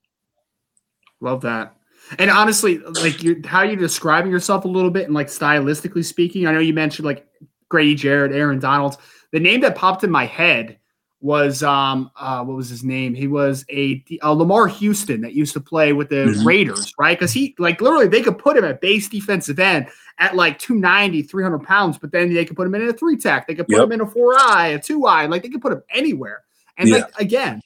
Love 1.20 1.42
that. 1.42 1.74
And 2.18 2.30
honestly, 2.30 2.78
like 2.78 3.22
you, 3.22 3.40
how 3.44 3.62
you 3.62 3.76
describing 3.76 4.32
yourself 4.32 4.64
a 4.64 4.68
little 4.68 4.90
bit 4.90 5.04
and 5.04 5.14
like 5.14 5.28
stylistically 5.28 6.04
speaking, 6.04 6.46
I 6.46 6.52
know 6.52 6.58
you 6.58 6.74
mentioned 6.74 7.06
like 7.06 7.26
Grady 7.68 7.94
Jarrett, 7.94 8.32
Aaron 8.32 8.58
Donald. 8.58 8.96
The 9.32 9.40
name 9.40 9.60
that 9.60 9.76
popped 9.76 10.02
in 10.02 10.10
my 10.10 10.26
head 10.26 10.78
was 11.22 11.62
um 11.62 12.10
uh 12.16 12.42
what 12.42 12.56
was 12.56 12.70
his 12.70 12.82
name? 12.82 13.14
He 13.14 13.26
was 13.26 13.64
a 13.70 14.02
uh, 14.22 14.32
Lamar 14.32 14.66
Houston 14.66 15.20
that 15.20 15.34
used 15.34 15.52
to 15.52 15.60
play 15.60 15.92
with 15.92 16.08
the 16.08 16.26
mm-hmm. 16.26 16.46
Raiders, 16.46 16.94
right? 16.98 17.18
Because 17.18 17.32
he 17.32 17.54
like 17.58 17.80
literally 17.80 18.08
they 18.08 18.22
could 18.22 18.38
put 18.38 18.56
him 18.56 18.64
at 18.64 18.80
base 18.80 19.08
defensive 19.08 19.58
end 19.58 19.88
at 20.20 20.36
like 20.36 20.58
290, 20.58 21.22
300 21.22 21.58
pounds, 21.60 21.98
but 21.98 22.12
then 22.12 22.32
they 22.32 22.44
could 22.44 22.56
put 22.56 22.66
him 22.66 22.74
in 22.74 22.88
a 22.88 22.92
three 22.92 23.16
tack, 23.16 23.48
they 23.48 23.54
could 23.54 23.66
put 23.66 23.76
yep. 23.76 23.84
him 23.84 23.92
in 23.92 24.00
a 24.02 24.06
four 24.06 24.34
eye, 24.36 24.68
a 24.68 24.78
two 24.78 25.06
eye, 25.06 25.26
like 25.26 25.42
they 25.42 25.48
could 25.48 25.62
put 25.62 25.72
him 25.72 25.82
anywhere. 25.92 26.44
And 26.76 26.88
yeah. 26.88 26.96
like 26.96 27.18
again, 27.18 27.60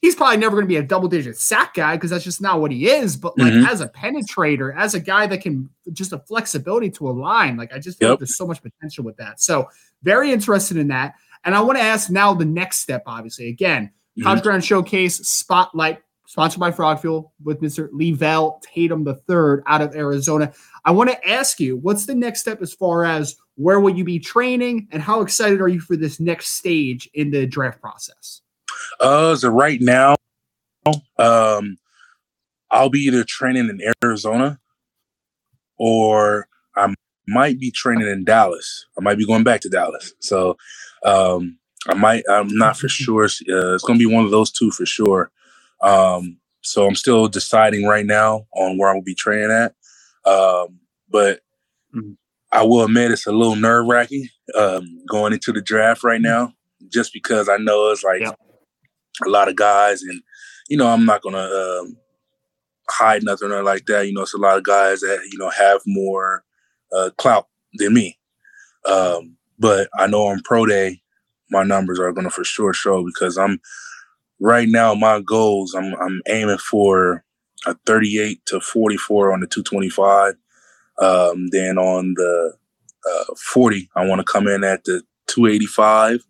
he's 0.00 0.14
probably 0.14 0.36
never 0.36 0.54
going 0.54 0.64
to 0.64 0.68
be 0.68 0.76
a 0.76 0.82
double 0.82 1.08
digit 1.08 1.36
sack 1.36 1.74
guy 1.74 1.96
because 1.96 2.10
that's 2.10 2.24
just 2.24 2.40
not 2.40 2.60
what 2.60 2.70
he 2.70 2.88
is. 2.88 3.16
But 3.16 3.36
like 3.36 3.52
mm-hmm. 3.52 3.66
as 3.66 3.80
a 3.80 3.88
penetrator, 3.88 4.74
as 4.76 4.94
a 4.94 5.00
guy 5.00 5.26
that 5.26 5.42
can 5.42 5.68
just 5.92 6.12
a 6.12 6.18
flexibility 6.20 6.88
to 6.90 7.08
a 7.08 7.12
line, 7.12 7.56
like 7.56 7.72
I 7.72 7.80
just 7.80 7.98
feel 7.98 8.08
yep. 8.08 8.12
like 8.12 8.20
there's 8.20 8.36
so 8.36 8.46
much 8.46 8.62
potential 8.62 9.04
with 9.04 9.16
that. 9.16 9.40
So 9.40 9.68
very 10.02 10.32
interested 10.32 10.76
in 10.76 10.88
that. 10.88 11.14
And 11.44 11.54
I 11.54 11.60
want 11.60 11.78
to 11.78 11.84
ask 11.84 12.10
now 12.10 12.32
the 12.34 12.44
next 12.44 12.78
step, 12.78 13.02
obviously. 13.06 13.48
Again, 13.48 13.86
mm-hmm. 13.86 14.22
College 14.22 14.42
Gridiron 14.42 14.60
Showcase 14.60 15.16
Spotlight, 15.16 16.00
sponsored 16.28 16.60
by 16.60 16.70
Frog 16.70 17.00
Fuel 17.00 17.32
with 17.42 17.62
Mr. 17.62 17.88
Leevel 17.90 18.62
Tatum 18.62 19.08
III 19.08 19.62
out 19.66 19.80
of 19.80 19.96
Arizona. 19.96 20.52
I 20.84 20.90
want 20.90 21.08
to 21.08 21.28
ask 21.28 21.58
you, 21.58 21.78
what's 21.78 22.04
the 22.04 22.14
next 22.14 22.40
step 22.40 22.60
as 22.60 22.74
far 22.74 23.06
as 23.06 23.34
where 23.54 23.80
will 23.80 23.96
you 23.96 24.04
be 24.04 24.18
training 24.18 24.88
and 24.92 25.00
how 25.00 25.22
excited 25.22 25.58
are 25.62 25.68
you 25.68 25.80
for 25.80 25.96
this 25.96 26.20
next 26.20 26.50
stage 26.50 27.08
in 27.14 27.30
the 27.30 27.46
draft 27.46 27.80
process? 27.80 28.42
Uh, 29.00 29.36
so 29.36 29.48
right 29.48 29.80
now, 29.80 30.16
um, 31.18 31.78
I'll 32.70 32.90
be 32.90 33.00
either 33.00 33.24
training 33.24 33.70
in 33.70 33.80
Arizona 34.04 34.60
or 35.78 36.46
I 36.76 36.94
might 37.26 37.58
be 37.58 37.70
training 37.70 38.06
in 38.06 38.24
Dallas. 38.24 38.84
I 38.98 39.00
might 39.00 39.16
be 39.16 39.26
going 39.26 39.44
back 39.44 39.62
to 39.62 39.70
Dallas. 39.70 40.12
So 40.18 40.58
um, 41.06 41.56
I 41.88 41.94
might. 41.94 42.24
I'm 42.28 42.54
not 42.54 42.76
for 42.76 42.88
sure. 42.90 43.24
Uh, 43.24 43.74
it's 43.74 43.84
going 43.84 43.98
to 43.98 44.06
be 44.06 44.14
one 44.14 44.26
of 44.26 44.30
those 44.30 44.50
two 44.50 44.70
for 44.70 44.84
sure. 44.84 45.30
Um, 45.80 46.38
so 46.62 46.86
I'm 46.86 46.94
still 46.94 47.28
deciding 47.28 47.86
right 47.86 48.06
now 48.06 48.46
on 48.54 48.78
where 48.78 48.90
I 48.90 48.94
will 48.94 49.02
be 49.02 49.14
training 49.14 49.50
at. 49.50 49.74
Um, 50.30 50.80
but 51.08 51.40
mm-hmm. 51.94 52.12
I 52.52 52.62
will 52.62 52.84
admit 52.84 53.10
it's 53.10 53.26
a 53.26 53.32
little 53.32 53.56
nerve 53.56 53.86
wracking 53.86 54.28
um, 54.56 55.02
going 55.08 55.32
into 55.32 55.52
the 55.52 55.60
draft 55.60 56.02
right 56.02 56.20
now, 56.20 56.52
just 56.90 57.12
because 57.12 57.48
I 57.48 57.56
know 57.58 57.90
it's 57.90 58.04
like 58.04 58.20
yep. 58.20 58.38
a 59.24 59.28
lot 59.28 59.48
of 59.48 59.56
guys, 59.56 60.02
and 60.02 60.22
you 60.68 60.76
know 60.76 60.88
I'm 60.88 61.04
not 61.04 61.22
gonna 61.22 61.38
um, 61.38 61.96
hide 62.90 63.22
nothing 63.22 63.52
or 63.52 63.62
like 63.62 63.86
that. 63.86 64.06
You 64.06 64.14
know, 64.14 64.22
it's 64.22 64.34
a 64.34 64.38
lot 64.38 64.56
of 64.56 64.64
guys 64.64 65.00
that 65.00 65.20
you 65.30 65.38
know 65.38 65.50
have 65.50 65.82
more 65.86 66.42
uh, 66.96 67.10
clout 67.18 67.46
than 67.74 67.94
me. 67.94 68.18
Um, 68.86 69.36
but 69.58 69.88
I 69.98 70.06
know 70.06 70.26
on 70.26 70.42
pro 70.42 70.66
day, 70.66 71.00
my 71.50 71.64
numbers 71.64 71.98
are 71.98 72.12
going 72.12 72.24
to 72.24 72.30
for 72.30 72.44
sure 72.44 72.72
show 72.72 73.04
because 73.04 73.36
I'm 73.36 73.60
right 74.40 74.68
now. 74.68 74.94
My 74.94 75.20
goals, 75.20 75.74
I'm 75.74 75.94
I'm 75.94 76.20
aiming 76.28 76.58
for 76.58 77.24
a 77.66 77.74
38 77.86 78.44
to 78.46 78.60
44 78.60 79.32
on 79.32 79.40
the 79.40 79.46
225. 79.46 80.34
Um, 81.00 81.48
then 81.50 81.78
on 81.78 82.14
the 82.14 82.54
uh, 83.08 83.34
40, 83.36 83.88
I 83.94 84.06
want 84.06 84.20
to 84.20 84.24
come 84.24 84.48
in 84.48 84.64
at 84.64 84.84
the 84.84 85.02
285. 85.28 86.24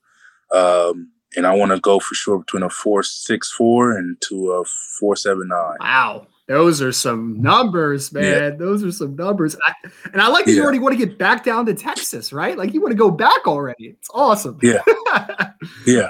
Um, 0.52 1.10
and 1.36 1.46
I 1.46 1.54
want 1.54 1.72
to 1.72 1.80
go 1.80 2.00
for 2.00 2.14
sure 2.14 2.38
between 2.38 2.62
a 2.62 2.70
464 2.70 3.96
and 3.96 4.16
to 4.28 4.52
a 4.52 4.64
479. 4.98 5.76
Wow. 5.80 6.26
Those 6.46 6.80
are 6.80 6.92
some 6.92 7.40
numbers, 7.42 8.10
man. 8.10 8.24
Yeah. 8.24 8.50
Those 8.50 8.82
are 8.82 8.90
some 8.90 9.14
numbers. 9.14 9.54
I, 9.66 9.74
and 10.12 10.22
I 10.22 10.28
like 10.28 10.46
that 10.46 10.52
yeah. 10.52 10.58
you 10.58 10.62
already 10.62 10.78
want 10.78 10.98
to 10.98 11.06
get 11.06 11.18
back 11.18 11.44
down 11.44 11.66
to 11.66 11.74
Texas, 11.74 12.32
right? 12.32 12.56
Like 12.56 12.72
you 12.72 12.80
want 12.80 12.92
to 12.92 12.96
go 12.96 13.10
back 13.10 13.46
already. 13.46 13.88
It's 13.88 14.08
awesome. 14.14 14.58
Yeah. 14.62 14.82
yeah. 15.86 16.08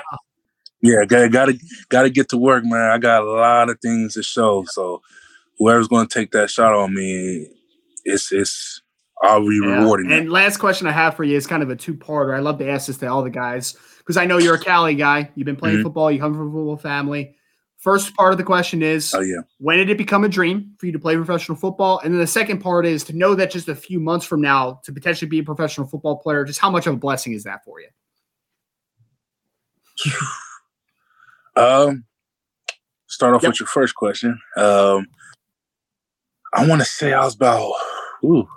Yeah. 0.81 1.05
gotta 1.07 1.29
gotta 1.29 1.59
gotta 1.89 2.11
get 2.11 2.29
to 2.31 2.37
work, 2.37 2.65
man. 2.65 2.91
I 2.91 2.99
got 2.99 3.23
a 3.23 3.31
lot 3.31 3.71
of 3.71 3.81
things 3.81 4.15
to 4.15 4.23
show. 4.23 4.65
So 4.69 5.03
whoever's 5.59 5.89
gonna 5.89 6.09
take 6.09 6.33
that 6.33 6.51
shot 6.51 6.73
on 6.73 6.95
me, 6.95 7.49
it's 8.05 8.33
it's 8.33 8.83
I'll 9.23 9.41
be 9.41 9.61
yeah. 9.63 9.81
rewarding. 9.81 10.13
And 10.13 10.31
last 10.31 10.59
question 10.59 10.87
I 10.87 10.93
have 10.93 11.17
for 11.17 11.25
you 11.25 11.37
is 11.37 11.47
kind 11.47 11.63
of 11.63 11.71
a 11.71 11.77
two-parter. 11.77 12.37
I 12.37 12.41
love 12.41 12.59
to 12.59 12.69
ask 12.69 12.87
this 12.87 12.99
to 12.99 13.07
all 13.09 13.25
the 13.25 13.31
guys 13.31 13.75
because 13.99 14.17
I 14.17 14.27
know 14.27 14.39
you're 14.39 14.55
a 14.55 14.61
Cali 14.61 14.95
guy. 14.95 15.31
You've 15.35 15.47
been 15.47 15.57
playing 15.57 15.77
mm-hmm. 15.77 15.85
football. 15.85 16.11
You 16.11 16.21
come 16.21 16.35
from 16.35 16.49
a 16.49 16.53
football 16.53 16.77
family. 16.77 17.35
First 17.79 18.15
part 18.17 18.33
of 18.33 18.39
the 18.39 18.45
question 18.45 18.83
is, 18.83 19.15
oh 19.15 19.21
yeah, 19.21 19.41
when 19.59 19.79
did 19.79 19.89
it 19.89 19.99
become 19.99 20.25
a 20.25 20.29
dream 20.29 20.75
for 20.79 20.87
you 20.87 20.93
to 20.93 20.99
play 20.99 21.15
professional 21.17 21.57
football? 21.57 22.01
And 22.01 22.13
then 22.13 22.21
the 22.21 22.27
second 22.27 22.59
part 22.61 22.87
is 22.87 23.05
to 23.05 23.17
know 23.17 23.35
that 23.35 23.51
just 23.51 23.69
a 23.69 23.75
few 23.75 24.01
months 24.01 24.27
from 24.27 24.41
now 24.41 24.81
to 24.85 24.93
potentially 24.93 25.29
be 25.29 25.41
a 25.41 25.45
professional 25.45 25.87
football 25.87 26.17
player. 26.17 26.45
Just 26.45 26.59
how 26.59 26.71
much 26.71 26.87
of 26.87 26.95
a 26.95 26.97
blessing 26.97 27.35
is 27.35 27.45
that 27.45 27.65
for 27.65 27.81
you? 27.81 27.89
um, 31.59 32.05
start 33.07 33.35
off 33.35 33.43
yep. 33.43 33.51
with 33.51 33.61
your 33.61 33.67
first 33.67 33.95
question. 33.95 34.39
Um, 34.57 35.07
I 36.55 36.67
want 36.67 36.81
to 36.81 36.87
say 36.87 37.13
I 37.13 37.25
was 37.25 37.35
about, 37.35 37.73
ooh, 38.25 38.49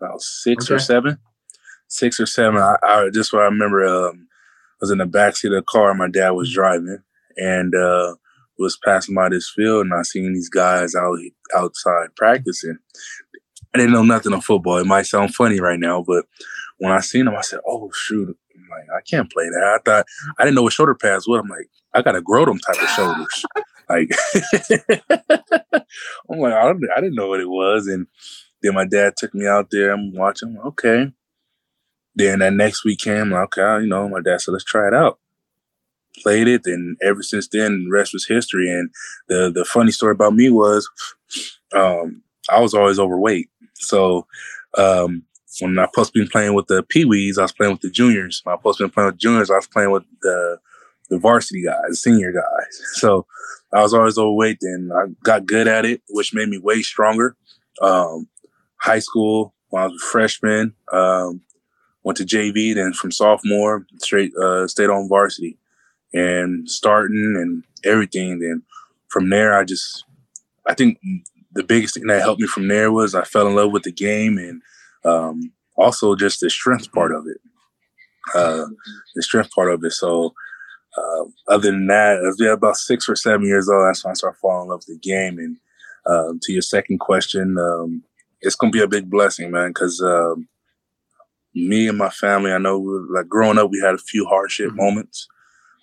about 0.00 0.20
six 0.20 0.66
okay. 0.66 0.74
or 0.74 0.78
seven, 0.78 1.18
six 1.88 2.20
or 2.20 2.26
seven. 2.26 2.60
I, 2.60 2.76
I 2.84 3.10
just 3.12 3.32
what 3.32 3.42
I 3.42 3.46
remember. 3.46 3.84
Um, 3.86 4.28
I 4.74 4.78
was 4.80 4.90
in 4.90 4.98
the 4.98 5.06
backseat 5.06 5.46
of 5.46 5.52
the 5.52 5.62
car. 5.62 5.94
My 5.94 6.08
dad 6.08 6.30
was 6.30 6.52
driving 6.52 6.98
and 7.36 7.74
uh, 7.74 8.14
was 8.58 8.78
passing 8.84 9.14
by 9.14 9.30
this 9.30 9.50
field, 9.54 9.86
and 9.86 9.94
I 9.94 10.02
seen 10.02 10.34
these 10.34 10.50
guys 10.50 10.94
out 10.94 11.18
outside 11.54 12.14
practicing. 12.16 12.78
I 13.74 13.78
didn't 13.78 13.92
know 13.92 14.04
nothing 14.04 14.32
of 14.32 14.44
football. 14.44 14.76
It 14.78 14.86
might 14.86 15.06
sound 15.06 15.34
funny 15.34 15.60
right 15.60 15.80
now, 15.80 16.04
but 16.06 16.26
when 16.78 16.92
I 16.92 17.00
seen 17.00 17.24
them, 17.24 17.34
I 17.36 17.42
said, 17.42 17.60
"Oh 17.66 17.90
shoot!" 17.92 18.36
I'm 18.66 18.78
like, 18.78 18.88
I 18.96 19.00
can't 19.02 19.30
play 19.30 19.44
that. 19.48 19.78
I 19.78 19.78
thought 19.84 20.06
I 20.38 20.44
didn't 20.44 20.56
know 20.56 20.62
what 20.62 20.72
shoulder 20.72 20.94
pads 20.94 21.26
were. 21.26 21.38
I'm 21.40 21.48
like, 21.48 21.68
I 21.94 22.02
gotta 22.02 22.20
grow 22.20 22.44
them 22.44 22.58
type 22.58 22.82
of 22.82 22.88
shoulders. 22.90 23.44
like, 23.88 24.10
I'm 26.30 26.38
like, 26.38 26.52
I, 26.52 26.70
I 26.70 27.00
didn't 27.00 27.14
know 27.14 27.28
what 27.28 27.40
it 27.40 27.48
was, 27.48 27.86
and 27.86 28.06
then 28.62 28.74
my 28.74 28.86
dad 28.86 29.14
took 29.16 29.34
me 29.34 29.46
out 29.46 29.68
there. 29.70 29.92
I'm 29.92 30.14
watching. 30.14 30.56
Okay. 30.64 31.12
Then 32.14 32.38
that 32.38 32.54
next 32.54 32.84
week 32.84 33.00
came. 33.00 33.32
Okay, 33.32 33.80
you 33.82 33.86
know, 33.86 34.08
my 34.08 34.20
dad 34.22 34.40
said, 34.40 34.52
"Let's 34.52 34.64
try 34.64 34.88
it 34.88 34.94
out." 34.94 35.18
played 36.22 36.48
it, 36.48 36.62
and 36.66 36.96
ever 37.02 37.22
since 37.22 37.48
then, 37.48 37.84
the 37.84 37.90
rest 37.92 38.12
was 38.12 38.26
history. 38.26 38.70
And 38.70 38.90
the 39.28 39.50
the 39.54 39.64
funny 39.64 39.92
story 39.92 40.12
about 40.12 40.34
me 40.34 40.50
was, 40.50 40.88
um, 41.72 42.22
I 42.48 42.60
was 42.60 42.74
always 42.74 42.98
overweight. 42.98 43.48
So 43.74 44.26
um, 44.76 45.22
when 45.60 45.78
I 45.78 45.86
supposed 45.86 46.12
to 46.12 46.22
be 46.22 46.28
playing 46.28 46.54
with 46.54 46.66
the 46.66 46.82
Pee 46.82 47.04
Wees, 47.04 47.38
I 47.38 47.42
was 47.42 47.52
playing 47.52 47.72
with 47.72 47.80
the 47.80 47.90
juniors. 47.90 48.40
When 48.44 48.54
I 48.54 48.58
supposed 48.58 48.92
playing 48.92 49.06
with 49.06 49.18
juniors, 49.18 49.50
I 49.50 49.56
was 49.56 49.66
playing 49.66 49.90
with 49.90 50.04
the 50.22 50.58
the 51.08 51.18
varsity 51.18 51.62
guys, 51.62 52.02
senior 52.02 52.32
guys. 52.32 52.80
So 52.94 53.26
I 53.72 53.82
was 53.82 53.94
always 53.94 54.18
overweight. 54.18 54.58
Then 54.60 54.90
I 54.94 55.06
got 55.22 55.46
good 55.46 55.68
at 55.68 55.84
it, 55.84 56.02
which 56.08 56.34
made 56.34 56.48
me 56.48 56.58
way 56.58 56.82
stronger. 56.82 57.36
Um, 57.80 58.28
high 58.80 58.98
school, 58.98 59.54
when 59.68 59.82
I 59.82 59.86
was 59.86 60.02
a 60.02 60.06
freshman, 60.06 60.74
um, 60.92 61.42
went 62.02 62.16
to 62.18 62.24
JV. 62.24 62.74
Then 62.74 62.92
from 62.92 63.12
sophomore, 63.12 63.86
straight 63.98 64.32
uh, 64.36 64.66
stayed 64.66 64.90
on 64.90 65.08
varsity 65.08 65.58
and 66.12 66.68
starting 66.68 67.34
and 67.36 67.64
everything. 67.84 68.40
Then 68.40 68.62
from 69.08 69.30
there, 69.30 69.56
I 69.56 69.64
just, 69.64 70.04
I 70.66 70.74
think 70.74 70.98
the 71.52 71.64
biggest 71.64 71.94
thing 71.94 72.06
that 72.06 72.22
helped 72.22 72.40
me 72.40 72.46
from 72.46 72.68
there 72.68 72.90
was 72.90 73.14
I 73.14 73.24
fell 73.24 73.46
in 73.46 73.54
love 73.54 73.72
with 73.72 73.84
the 73.84 73.92
game 73.92 74.38
and 74.38 74.62
um, 75.04 75.52
also 75.76 76.14
just 76.14 76.40
the 76.40 76.50
strength 76.50 76.90
part 76.92 77.12
of 77.12 77.26
it. 77.26 77.38
Uh, 78.34 78.66
the 79.14 79.22
strength 79.22 79.50
part 79.52 79.72
of 79.72 79.84
it. 79.84 79.92
So, 79.92 80.34
uh, 80.96 81.24
other 81.48 81.70
than 81.70 81.86
that, 81.86 82.16
I 82.16 82.20
was 82.22 82.40
about 82.40 82.76
six 82.76 83.08
or 83.08 83.14
seven 83.14 83.46
years 83.46 83.68
old. 83.68 83.86
That's 83.86 84.04
when 84.04 84.10
I 84.10 84.14
started 84.14 84.38
falling 84.38 84.64
in 84.64 84.70
love 84.70 84.82
with 84.88 85.00
the 85.00 85.08
game. 85.08 85.38
And 85.38 85.56
um, 86.06 86.40
to 86.42 86.52
your 86.52 86.62
second 86.62 86.98
question, 86.98 87.56
um, 87.58 88.02
it's 88.40 88.56
gonna 88.56 88.70
be 88.70 88.82
a 88.82 88.88
big 88.88 89.10
blessing, 89.10 89.50
man, 89.50 89.70
because 89.70 90.00
um, 90.00 90.48
me 91.54 91.88
and 91.88 91.98
my 91.98 92.10
family, 92.10 92.52
I 92.52 92.58
know, 92.58 92.78
like 93.10 93.28
growing 93.28 93.58
up, 93.58 93.70
we 93.70 93.80
had 93.80 93.94
a 93.94 93.98
few 93.98 94.26
hardship 94.26 94.68
mm-hmm. 94.68 94.76
moments. 94.76 95.28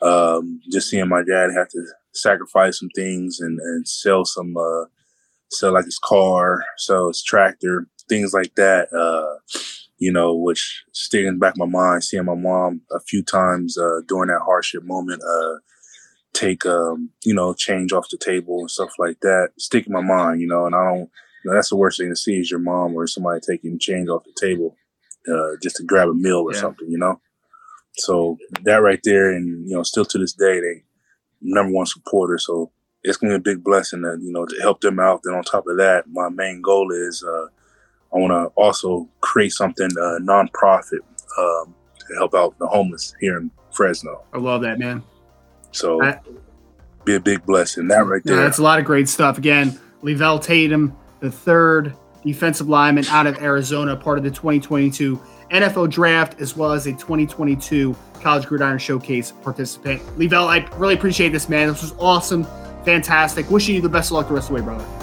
Um, 0.02 0.62
just 0.72 0.90
seeing 0.90 1.08
my 1.08 1.24
dad 1.24 1.52
have 1.56 1.70
to 1.70 1.86
sacrifice 2.14 2.80
some 2.80 2.90
things 2.90 3.40
and, 3.40 3.60
and 3.60 3.88
sell 3.88 4.26
some, 4.26 4.56
uh, 4.58 4.86
sell 5.50 5.74
like 5.74 5.86
his 5.86 6.00
car, 6.00 6.64
sell 6.78 7.08
his 7.08 7.24
tractor, 7.24 7.88
things 8.10 8.34
like 8.34 8.56
that. 8.56 8.92
Uh, 8.94 9.40
you 9.98 10.12
know, 10.12 10.34
which 10.36 10.84
sticking 10.92 11.40
back 11.40 11.56
my 11.58 11.66
mind, 11.66 12.04
seeing 12.04 12.26
my 12.26 12.36
mom 12.36 12.82
a 12.92 13.00
few 13.00 13.24
times 13.24 13.78
uh, 13.78 14.02
during 14.08 14.28
that 14.28 14.42
hardship 14.44 14.84
moment, 14.84 15.22
uh, 15.24 15.56
take 16.34 16.66
um, 16.66 17.10
you 17.24 17.34
know, 17.34 17.54
change 17.54 17.94
off 17.94 18.10
the 18.10 18.18
table 18.18 18.60
and 18.60 18.72
stuff 18.72 18.92
like 19.00 19.20
that, 19.22 19.50
stick 19.58 19.88
in 19.88 19.94
my 19.94 20.02
mind, 20.02 20.42
you 20.42 20.48
know, 20.48 20.66
and 20.66 20.76
I 20.76 20.84
don't 20.84 21.10
you 21.44 21.52
know, 21.52 21.56
that's 21.56 21.70
the 21.70 21.76
worst 21.76 22.00
thing 22.00 22.10
to 22.10 22.16
see 22.16 22.40
is 22.40 22.50
your 22.50 22.60
mom 22.60 22.96
or 22.96 23.06
somebody 23.06 23.42
taking 23.42 23.78
change 23.78 24.08
off 24.08 24.24
the 24.24 24.34
table 24.40 24.76
uh, 25.28 25.58
just 25.62 25.76
to 25.78 25.84
grab 25.84 26.10
a 26.10 26.14
meal 26.14 26.44
or 26.48 26.54
yeah. 26.54 26.60
something, 26.60 26.90
you 26.90 26.98
know. 26.98 27.20
So 27.98 28.38
that 28.64 28.78
right 28.78 29.00
there, 29.04 29.32
and 29.32 29.70
you 29.70 29.76
know, 29.76 29.84
still 29.84 30.06
to 30.06 30.18
this 30.18 30.34
day, 30.34 30.60
they 30.60 30.84
number 31.42 31.74
one 31.74 31.86
supporter. 31.86 32.38
So 32.38 32.72
it's 33.04 33.18
gonna 33.18 33.34
be 33.34 33.52
a 33.52 33.56
big 33.56 33.64
blessing 33.64 34.02
that 34.02 34.20
you 34.22 34.32
know 34.32 34.46
to 34.46 34.62
help 34.62 34.82
them 34.82 35.00
out. 35.00 35.22
Then 35.24 35.36
on 35.36 35.44
top 35.44 35.66
of 35.68 35.78
that, 35.78 36.06
my 36.10 36.30
main 36.30 36.62
goal 36.62 36.92
is 36.92 37.24
uh, 37.24 37.48
I 38.14 38.18
want 38.18 38.32
to 38.32 38.54
also 38.56 39.08
create 39.22 39.52
something 39.54 39.90
uh, 40.00 40.20
nonprofit 40.22 41.00
um, 41.38 41.74
to 42.00 42.14
help 42.16 42.34
out 42.36 42.58
the 42.60 42.68
homeless 42.68 43.14
here 43.20 43.38
in 43.38 43.50
Fresno. 43.72 44.24
I 44.34 44.38
love 44.38 44.62
that, 44.62 44.78
man. 44.80 45.04
So 45.72 46.04
I, 46.04 46.20
be 47.06 47.16
a 47.16 47.20
big 47.20 47.46
blessing. 47.46 47.88
That 47.88 48.06
right 48.06 48.22
there. 48.24 48.36
Yeah, 48.36 48.44
that's 48.44 48.60
a 48.60 48.64
lot 48.64 48.80
of 48.80 48.86
great 48.86 49.10
stuff. 49.10 49.38
Again, 49.38 49.80
Leevel 50.02 50.40
Tatum, 50.40 50.96
the 51.20 51.32
third 51.32 51.96
defensive 52.24 52.70
lineman 52.70 53.06
out 53.08 53.28
of 53.28 53.42
Arizona, 53.42 53.96
part 53.96 54.18
of 54.18 54.24
the 54.24 54.32
2022 54.32 55.20
NFL 55.52 55.90
draft, 55.90 56.40
as 56.40 56.56
well 56.56 56.72
as 56.72 56.88
a 56.88 56.92
2022 56.92 57.96
College 58.22 58.46
Gridiron 58.46 58.78
Showcase 58.78 59.32
participant. 59.32 60.02
Leevel, 60.18 60.48
I 60.48 60.60
really 60.78 60.94
appreciate 60.94 61.30
this, 61.30 61.50
man. 61.50 61.68
This 61.68 61.82
was 61.82 61.94
awesome, 62.00 62.46
fantastic. 62.86 63.50
Wishing 63.50 63.76
you 63.76 63.82
the 63.82 63.90
best 63.90 64.12
of 64.12 64.14
luck 64.14 64.28
the 64.28 64.34
rest 64.34 64.50
of 64.50 64.56
the 64.56 64.62
way, 64.62 64.66
brother. 64.66 65.03